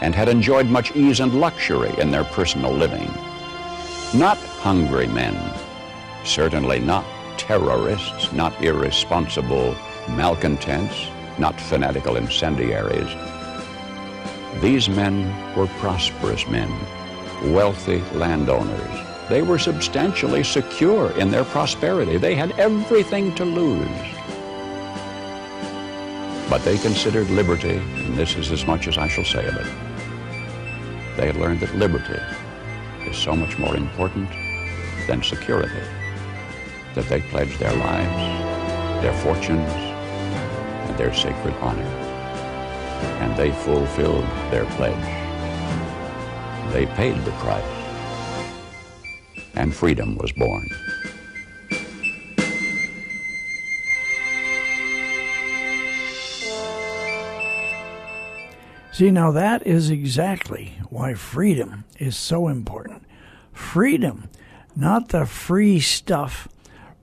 and 0.00 0.14
had 0.14 0.28
enjoyed 0.28 0.66
much 0.66 0.94
ease 0.94 1.18
and 1.18 1.40
luxury 1.40 1.92
in 1.98 2.10
their 2.10 2.24
personal 2.24 2.72
living. 2.72 3.12
Not 4.14 4.38
hungry 4.38 5.08
men, 5.08 5.36
certainly 6.24 6.78
not 6.78 7.04
terrorists, 7.36 8.32
not 8.32 8.62
irresponsible 8.62 9.74
malcontents, 10.08 11.08
not 11.38 11.60
fanatical 11.60 12.16
incendiaries. 12.16 13.10
These 14.60 14.88
men 14.88 15.56
were 15.56 15.66
prosperous 15.78 16.46
men, 16.46 16.70
wealthy 17.52 18.02
landowners. 18.14 19.08
They 19.28 19.42
were 19.42 19.58
substantially 19.58 20.44
secure 20.44 21.10
in 21.12 21.30
their 21.30 21.44
prosperity. 21.44 22.18
They 22.18 22.34
had 22.34 22.52
everything 22.58 23.34
to 23.36 23.44
lose. 23.44 24.19
But 26.50 26.64
they 26.64 26.78
considered 26.78 27.30
liberty, 27.30 27.76
and 27.76 28.16
this 28.16 28.34
is 28.34 28.50
as 28.50 28.66
much 28.66 28.88
as 28.88 28.98
I 28.98 29.06
shall 29.06 29.24
say 29.24 29.46
of 29.46 29.54
it. 29.54 29.72
They 31.16 31.26
had 31.26 31.36
learned 31.36 31.60
that 31.60 31.76
liberty 31.76 32.20
is 33.08 33.16
so 33.16 33.36
much 33.36 33.56
more 33.56 33.76
important 33.76 34.28
than 35.06 35.22
security, 35.22 35.80
that 36.96 37.08
they 37.08 37.20
pledged 37.20 37.60
their 37.60 37.72
lives, 37.76 39.00
their 39.00 39.14
fortunes, 39.22 39.70
and 39.70 40.98
their 40.98 41.14
sacred 41.14 41.54
honor. 41.60 41.82
And 43.22 43.36
they 43.36 43.52
fulfilled 43.52 44.26
their 44.50 44.66
pledge. 44.74 45.06
They 46.72 46.86
paid 46.86 47.24
the 47.24 47.30
price, 47.32 47.62
and 49.54 49.72
freedom 49.72 50.16
was 50.16 50.32
born. 50.32 50.68
See, 59.00 59.10
now 59.10 59.30
that 59.30 59.66
is 59.66 59.88
exactly 59.88 60.74
why 60.90 61.14
freedom 61.14 61.84
is 61.98 62.18
so 62.18 62.48
important. 62.48 63.04
Freedom, 63.50 64.28
not 64.76 65.08
the 65.08 65.24
free 65.24 65.80
stuff, 65.80 66.48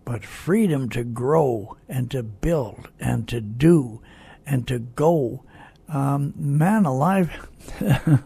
but 0.06 0.24
freedom 0.24 0.90
to 0.90 1.04
grow 1.04 1.76
and 1.90 2.12
to 2.12 2.22
build 2.22 2.90
and 3.00 3.28
to 3.30 3.42
do 3.42 4.00
and 4.46 4.68
to 4.68 4.78
go. 4.78 5.44
Um, 5.90 6.36
man 6.38 6.86
alive, 6.86 7.50
if, 7.80 8.20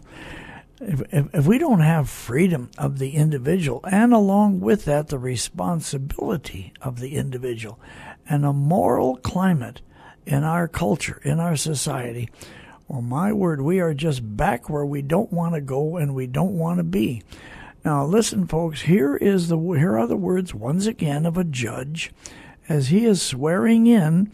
if, 0.82 1.34
if 1.34 1.46
we 1.46 1.58
don't 1.58 1.80
have 1.80 2.10
freedom 2.10 2.72
of 2.78 3.00
the 3.00 3.12
individual, 3.12 3.80
and 3.90 4.14
along 4.14 4.60
with 4.60 4.84
that, 4.84 5.08
the 5.08 5.18
responsibility 5.18 6.74
of 6.82 7.00
the 7.00 7.16
individual, 7.16 7.80
and 8.28 8.46
a 8.46 8.52
moral 8.52 9.16
climate 9.16 9.80
in 10.26 10.44
our 10.44 10.68
culture, 10.68 11.22
in 11.24 11.40
our 11.40 11.56
society, 11.56 12.30
well, 12.92 13.02
my 13.02 13.32
word, 13.32 13.62
we 13.62 13.80
are 13.80 13.94
just 13.94 14.36
back 14.36 14.70
where 14.70 14.86
we 14.86 15.02
don't 15.02 15.32
want 15.32 15.56
to 15.56 15.62
go 15.62 15.96
and 15.96 16.14
we 16.14 16.28
don't 16.28 16.58
want 16.58 16.78
to 16.78 16.84
be. 16.84 17.24
Now, 17.86 18.04
listen, 18.04 18.48
folks. 18.48 18.82
Here 18.82 19.16
is 19.16 19.48
the 19.48 19.58
here 19.58 19.98
are 19.98 20.08
the 20.08 20.18
words 20.18 20.54
once 20.54 20.88
again 20.88 21.26
of 21.26 21.38
a 21.38 21.46
judge, 21.46 22.12
as 22.68 22.90
he 22.90 23.06
is 23.06 23.22
swearing 23.22 23.88
in 23.88 24.30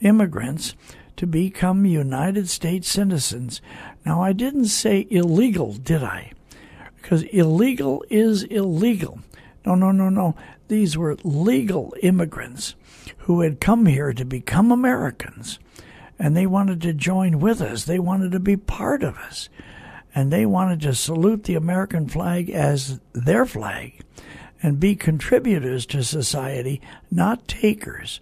immigrants 0.00 0.74
to 1.18 1.26
become 1.28 1.86
United 1.86 2.48
States 2.48 2.88
citizens. 2.88 3.62
Now, 4.04 4.20
I 4.20 4.32
didn't 4.32 4.64
say 4.66 5.06
illegal, 5.08 5.74
did 5.74 6.02
I? 6.02 6.32
Because 7.00 7.22
illegal 7.22 8.04
is 8.10 8.42
illegal. 8.42 9.20
No, 9.64 9.76
no, 9.76 9.92
no, 9.92 10.08
no. 10.08 10.34
These 10.66 10.98
were 10.98 11.16
legal 11.22 11.94
immigrants 12.02 12.74
who 13.18 13.42
had 13.42 13.60
come 13.60 13.86
here 13.86 14.12
to 14.12 14.24
become 14.24 14.72
Americans. 14.72 15.60
And 16.20 16.36
they 16.36 16.46
wanted 16.46 16.82
to 16.82 16.92
join 16.92 17.40
with 17.40 17.62
us. 17.62 17.84
They 17.84 17.98
wanted 17.98 18.32
to 18.32 18.40
be 18.40 18.56
part 18.56 19.02
of 19.02 19.16
us. 19.16 19.48
And 20.14 20.30
they 20.30 20.44
wanted 20.44 20.82
to 20.82 20.94
salute 20.94 21.44
the 21.44 21.54
American 21.54 22.08
flag 22.08 22.50
as 22.50 23.00
their 23.14 23.46
flag 23.46 24.04
and 24.62 24.78
be 24.78 24.94
contributors 24.94 25.86
to 25.86 26.04
society, 26.04 26.82
not 27.10 27.48
takers. 27.48 28.20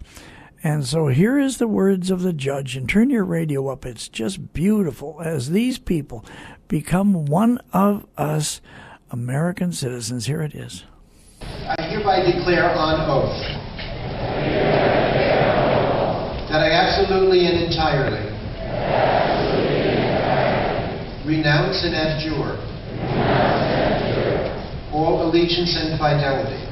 And 0.63 0.85
so 0.85 1.07
here 1.07 1.37
is 1.37 1.57
the 1.57 1.67
words 1.67 2.09
of 2.09 2.21
the 2.21 2.31
judge, 2.31 2.77
and 2.77 2.87
turn 2.87 3.09
your 3.09 3.25
radio 3.25 3.67
up. 3.67 3.85
It's 3.85 4.07
just 4.07 4.53
beautiful 4.53 5.19
as 5.21 5.49
these 5.49 5.77
people 5.77 6.23
become 6.69 7.25
one 7.25 7.59
of 7.73 8.05
us 8.17 8.61
American 9.11 9.73
citizens. 9.73 10.25
Here 10.25 10.41
it 10.41 10.55
is. 10.55 10.85
I 11.41 11.81
hereby 11.81 12.21
declare 12.21 12.69
on 12.71 13.09
oath 13.09 13.68
that 16.49 16.61
I 16.61 16.71
absolutely 16.71 17.45
and 17.45 17.61
entirely 17.61 18.25
renounce 21.29 21.83
and 21.85 21.93
abjure 21.93 22.57
all 24.91 25.29
allegiance 25.29 25.77
and 25.77 25.99
fidelity 25.99 26.65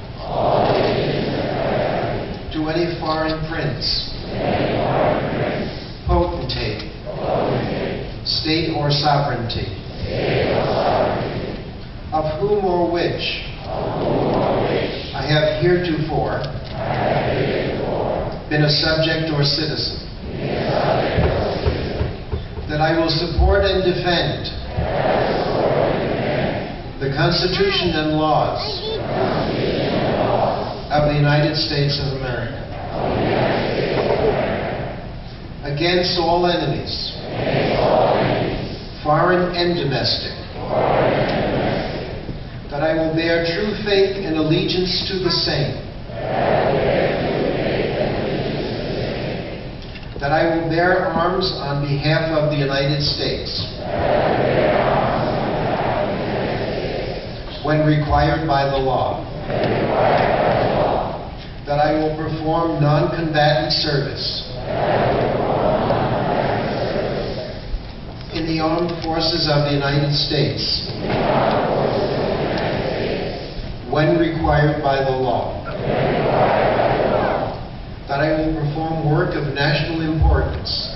to 2.54 2.70
any 2.70 3.00
foreign 3.00 3.38
prince, 3.48 4.10
potentate, 6.08 6.90
state 8.26 8.74
or 8.76 8.90
sovereignty, 8.90 9.70
of 12.12 12.40
whom 12.40 12.66
or 12.66 12.92
which 12.92 13.46
I 15.13 15.24
have 15.30 15.62
heretofore 15.62 16.42
been 18.50 18.64
a 18.64 18.70
subject 18.70 19.28
or 19.36 19.44
citizen. 19.44 20.00
That 22.70 22.80
I 22.80 22.98
will 22.98 23.10
support 23.10 23.64
and 23.66 23.84
defend 23.84 24.48
the 27.00 27.12
Constitution 27.12 27.92
and 27.92 28.16
laws 28.16 28.64
of 30.92 31.12
the 31.12 31.16
United 31.16 31.56
States 31.56 32.00
of 32.00 32.20
America 32.20 32.64
against 35.64 36.18
all 36.18 36.48
enemies, 36.48 37.12
foreign 39.04 39.56
and 39.56 39.76
domestic. 39.76 40.32
That 42.72 42.84
I 42.84 42.94
will 42.96 43.14
bear 43.14 43.44
true 43.44 43.76
faith 43.84 44.24
and 44.24 44.38
allegiance 44.38 45.08
to 45.12 45.20
the 45.20 45.32
same. 45.32 45.87
That 50.28 50.44
I 50.44 50.60
will 50.60 50.68
bear 50.68 51.08
arms 51.08 51.50
on 51.56 51.88
behalf 51.88 52.36
of 52.36 52.52
the 52.52 52.58
United 52.58 53.02
States. 53.02 53.63
When 57.63 57.88
required 57.88 58.46
by 58.46 58.66
the 58.68 58.76
law. 58.76 59.24
That 61.66 61.80
I 61.80 61.94
will 61.94 62.12
perform 62.18 62.84
non-combatant 62.84 63.72
service. 63.72 64.44
In 68.36 68.52
the 68.52 68.60
armed 68.60 69.02
forces 69.02 69.48
of 69.48 69.63
the 69.63 69.76
United 69.80 70.12
States. 70.12 70.92
When 73.90 74.20
required 74.20 74.84
by 74.84 75.06
the 75.06 75.16
law. 75.16 76.66
That 78.17 78.34
I 78.34 78.47
will 78.47 78.65
perform 78.65 79.13
work 79.13 79.36
of 79.36 79.53
national 79.53 80.01
importance. 80.01 80.89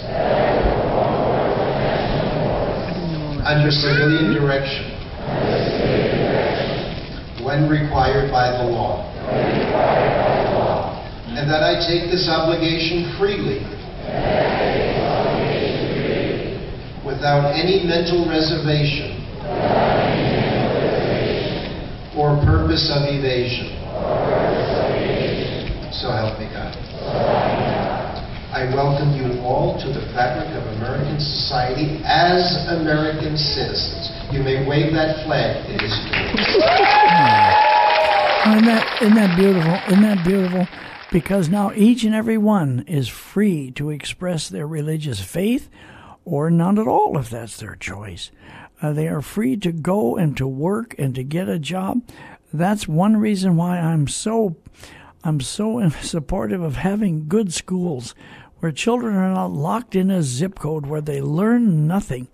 Under 3.46 3.70
civilian 3.70 4.34
direction. 4.34 4.90
When 7.46 7.70
required 7.70 8.32
by 8.32 8.50
the 8.58 8.64
law. 8.64 9.06
And 11.38 11.48
that 11.48 11.62
I 11.62 11.78
take 11.86 12.10
this 12.10 12.28
obligation 12.28 13.14
freely. 13.20 13.62
Without 17.06 17.54
any 17.54 17.86
mental 17.86 18.26
reservation. 18.28 19.22
Or 22.18 22.34
purpose 22.44 22.90
of 22.90 23.04
evasion. 23.06 23.78
So 25.94 26.10
help 26.10 26.40
me. 26.40 26.51
I 28.62 28.76
welcome 28.76 29.14
you 29.14 29.42
all 29.42 29.82
to 29.82 29.88
the 29.88 30.02
fabric 30.14 30.56
of 30.56 30.64
American 30.78 31.20
society 31.20 32.00
as 32.06 32.68
American 32.70 33.36
citizens. 33.36 34.12
You 34.32 34.44
may 34.44 34.68
wave 34.68 34.94
that 34.94 35.26
flag. 35.26 35.68
It 35.68 35.82
is 35.82 35.90
yours. 35.90 36.48
Isn't 38.46 38.66
that, 38.66 39.00
isn't 39.02 39.16
that 39.16 39.36
beautiful? 39.36 39.74
Isn't 39.88 40.04
that 40.04 40.24
beautiful? 40.24 40.68
Because 41.12 41.50
now 41.50 41.72
each 41.74 42.04
and 42.04 42.14
every 42.14 42.38
one 42.38 42.86
is 42.88 43.08
free 43.08 43.72
to 43.72 43.90
express 43.90 44.48
their 44.48 44.68
religious 44.68 45.20
faith 45.20 45.68
or 46.24 46.52
none 46.52 46.78
at 46.78 46.88
all 46.88 47.18
if 47.18 47.32
that's 47.32 47.58
their 47.58 47.76
choice. 47.76 48.30
Uh, 48.80 48.94
they 48.94 49.08
are 49.08 49.24
free 49.24 49.58
to 49.58 49.72
go 49.72 50.18
and 50.18 50.38
to 50.38 50.48
work 50.48 50.94
and 51.00 51.16
to 51.16 51.24
get 51.24 51.50
a 51.50 51.58
job. 51.58 52.04
That's 52.54 52.88
one 52.88 53.18
reason 53.18 53.56
why 53.56 53.80
I'm 53.80 54.08
so 54.08 54.56
I'm 55.24 55.40
so 55.40 55.88
supportive 56.02 56.62
of 56.62 56.78
having 56.78 57.28
good 57.28 57.54
schools 57.54 58.16
where 58.62 58.72
children 58.72 59.16
are 59.16 59.34
not 59.34 59.52
locked 59.52 59.96
in 59.96 60.10
a 60.10 60.24
zip 60.24 60.58
code 60.58 60.86
where 60.86 61.02
they 61.02 61.20
learn 61.20 61.88
nothing. 61.88 62.28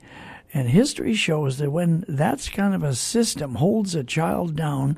And 0.54 0.70
history 0.70 1.14
shows 1.14 1.58
that 1.58 1.72
when 1.72 2.04
that 2.08 2.50
kind 2.54 2.76
of 2.76 2.84
a 2.84 2.96
system 2.96 3.56
holds 3.56 3.96
a 3.96 4.04
child 4.04 4.56
down 4.56 4.98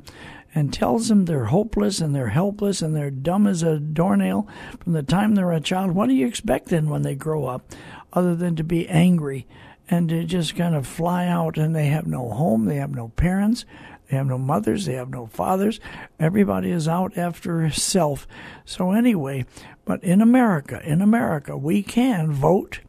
and 0.54 0.72
tells 0.72 1.08
them 1.08 1.24
they're 1.24 1.46
hopeless 1.46 2.00
and 2.00 2.14
they're 2.14 2.28
helpless 2.28 2.82
and 2.82 2.94
they're 2.94 3.10
dumb 3.10 3.46
as 3.46 3.62
a 3.62 3.78
doornail 3.78 4.48
from 4.80 4.92
the 4.92 5.02
time 5.04 5.34
they're 5.34 5.52
a 5.52 5.60
child, 5.60 5.92
what 5.92 6.08
do 6.08 6.14
you 6.14 6.26
expect 6.26 6.68
then 6.68 6.88
when 6.88 7.02
they 7.02 7.14
grow 7.14 7.46
up 7.46 7.72
other 8.12 8.34
than 8.34 8.56
to 8.56 8.64
be 8.64 8.88
angry 8.88 9.46
and 9.88 10.08
to 10.08 10.24
just 10.24 10.56
kind 10.56 10.74
of 10.74 10.86
fly 10.86 11.26
out 11.26 11.56
and 11.56 11.74
they 11.74 11.86
have 11.86 12.06
no 12.06 12.30
home, 12.30 12.64
they 12.64 12.76
have 12.76 12.94
no 12.94 13.08
parents, 13.08 13.64
they 14.10 14.16
have 14.16 14.26
no 14.26 14.38
mothers, 14.38 14.86
they 14.86 14.94
have 14.94 15.10
no 15.10 15.26
fathers. 15.26 15.78
Everybody 16.18 16.72
is 16.72 16.88
out 16.88 17.16
after 17.16 17.70
self. 17.70 18.26
So, 18.64 18.90
anyway, 18.90 19.46
but 19.84 20.02
in 20.02 20.20
America, 20.20 20.82
in 20.84 21.00
America, 21.00 21.56
we 21.56 21.82
can 21.84 22.32
vote. 22.32 22.80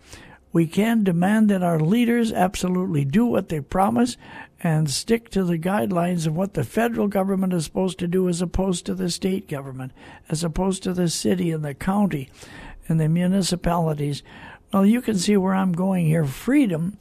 We 0.51 0.65
can 0.65 1.03
demand 1.03 1.49
that 1.49 1.63
our 1.63 1.79
leaders 1.79 2.34
absolutely 2.34 3.05
do 3.05 3.25
what 3.25 3.49
they 3.49 3.62
promise 3.62 4.17
and 4.63 4.89
stick 4.89 5.29
to 5.29 5.43
the 5.43 5.60
guidelines 5.60 6.25
of 6.25 6.36
what 6.36 6.55
the 6.55 6.63
federal 6.63 7.07
government 7.07 7.53
is 7.53 7.65
supposed 7.65 7.99
to 7.99 8.07
do 8.07 8.27
as 8.27 8.41
opposed 8.41 8.86
to 8.88 8.95
the 8.95 9.10
state 9.10 9.47
government, 9.47 9.91
as 10.27 10.43
opposed 10.43 10.84
to 10.84 10.93
the 10.93 11.07
city 11.07 11.51
and 11.51 11.63
the 11.63 11.73
county 11.73 12.29
and 12.88 12.99
the 12.99 13.07
municipalities. 13.07 14.23
Well, 14.73 14.86
you 14.86 15.01
can 15.01 15.17
see 15.17 15.38
where 15.38 15.53
I'm 15.53 15.71
going 15.71 16.05
here. 16.07 16.25
Freedom, 16.25 16.97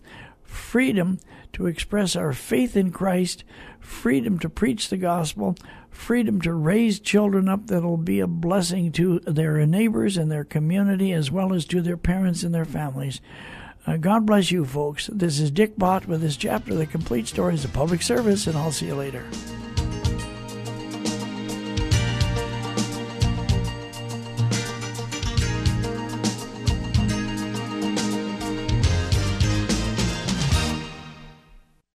freedom 0.51 1.19
to 1.53 1.67
express 1.67 2.17
our 2.17 2.33
faith 2.33 2.77
in 2.77 2.93
Christ, 2.93 3.45
freedom 3.79 4.39
to 4.41 4.49
preach 4.49 4.89
the 4.89 4.97
gospel, 4.97 5.57
freedom 5.91 6.41
to 6.43 6.53
raise 6.53 7.01
children 7.01 7.49
up 7.49 7.67
that'll 7.67 7.97
be 7.97 8.21
a 8.21 8.27
blessing 8.27 8.93
to 8.93 9.21
their 9.21 9.65
neighbors 9.67 10.17
and 10.17 10.31
their 10.31 10.45
community 10.45 11.13
as 11.13 11.31
well 11.31 11.53
as 11.53 11.65
to 11.67 11.81
their 11.81 11.97
parents 11.97 12.43
and 12.43 12.55
their 12.55 12.65
families. 12.65 13.21
Uh, 13.87 13.97
God 13.97 14.27
bless 14.27 14.51
you, 14.51 14.65
folks. 14.65 15.09
This 15.13 15.41
is 15.41 15.51
Dick 15.51 15.77
Bott 15.79 16.07
with 16.07 16.21
this 16.21 16.37
chapter, 16.37 16.75
The 16.75 16.87
Complete 16.87 17.27
Stories 17.27 17.65
of 17.65 17.73
Public 17.73 18.03
Service, 18.03 18.47
and 18.47 18.57
I'll 18.57 18.73
see 18.73 18.87
you 18.87 18.95
later. 18.95 19.25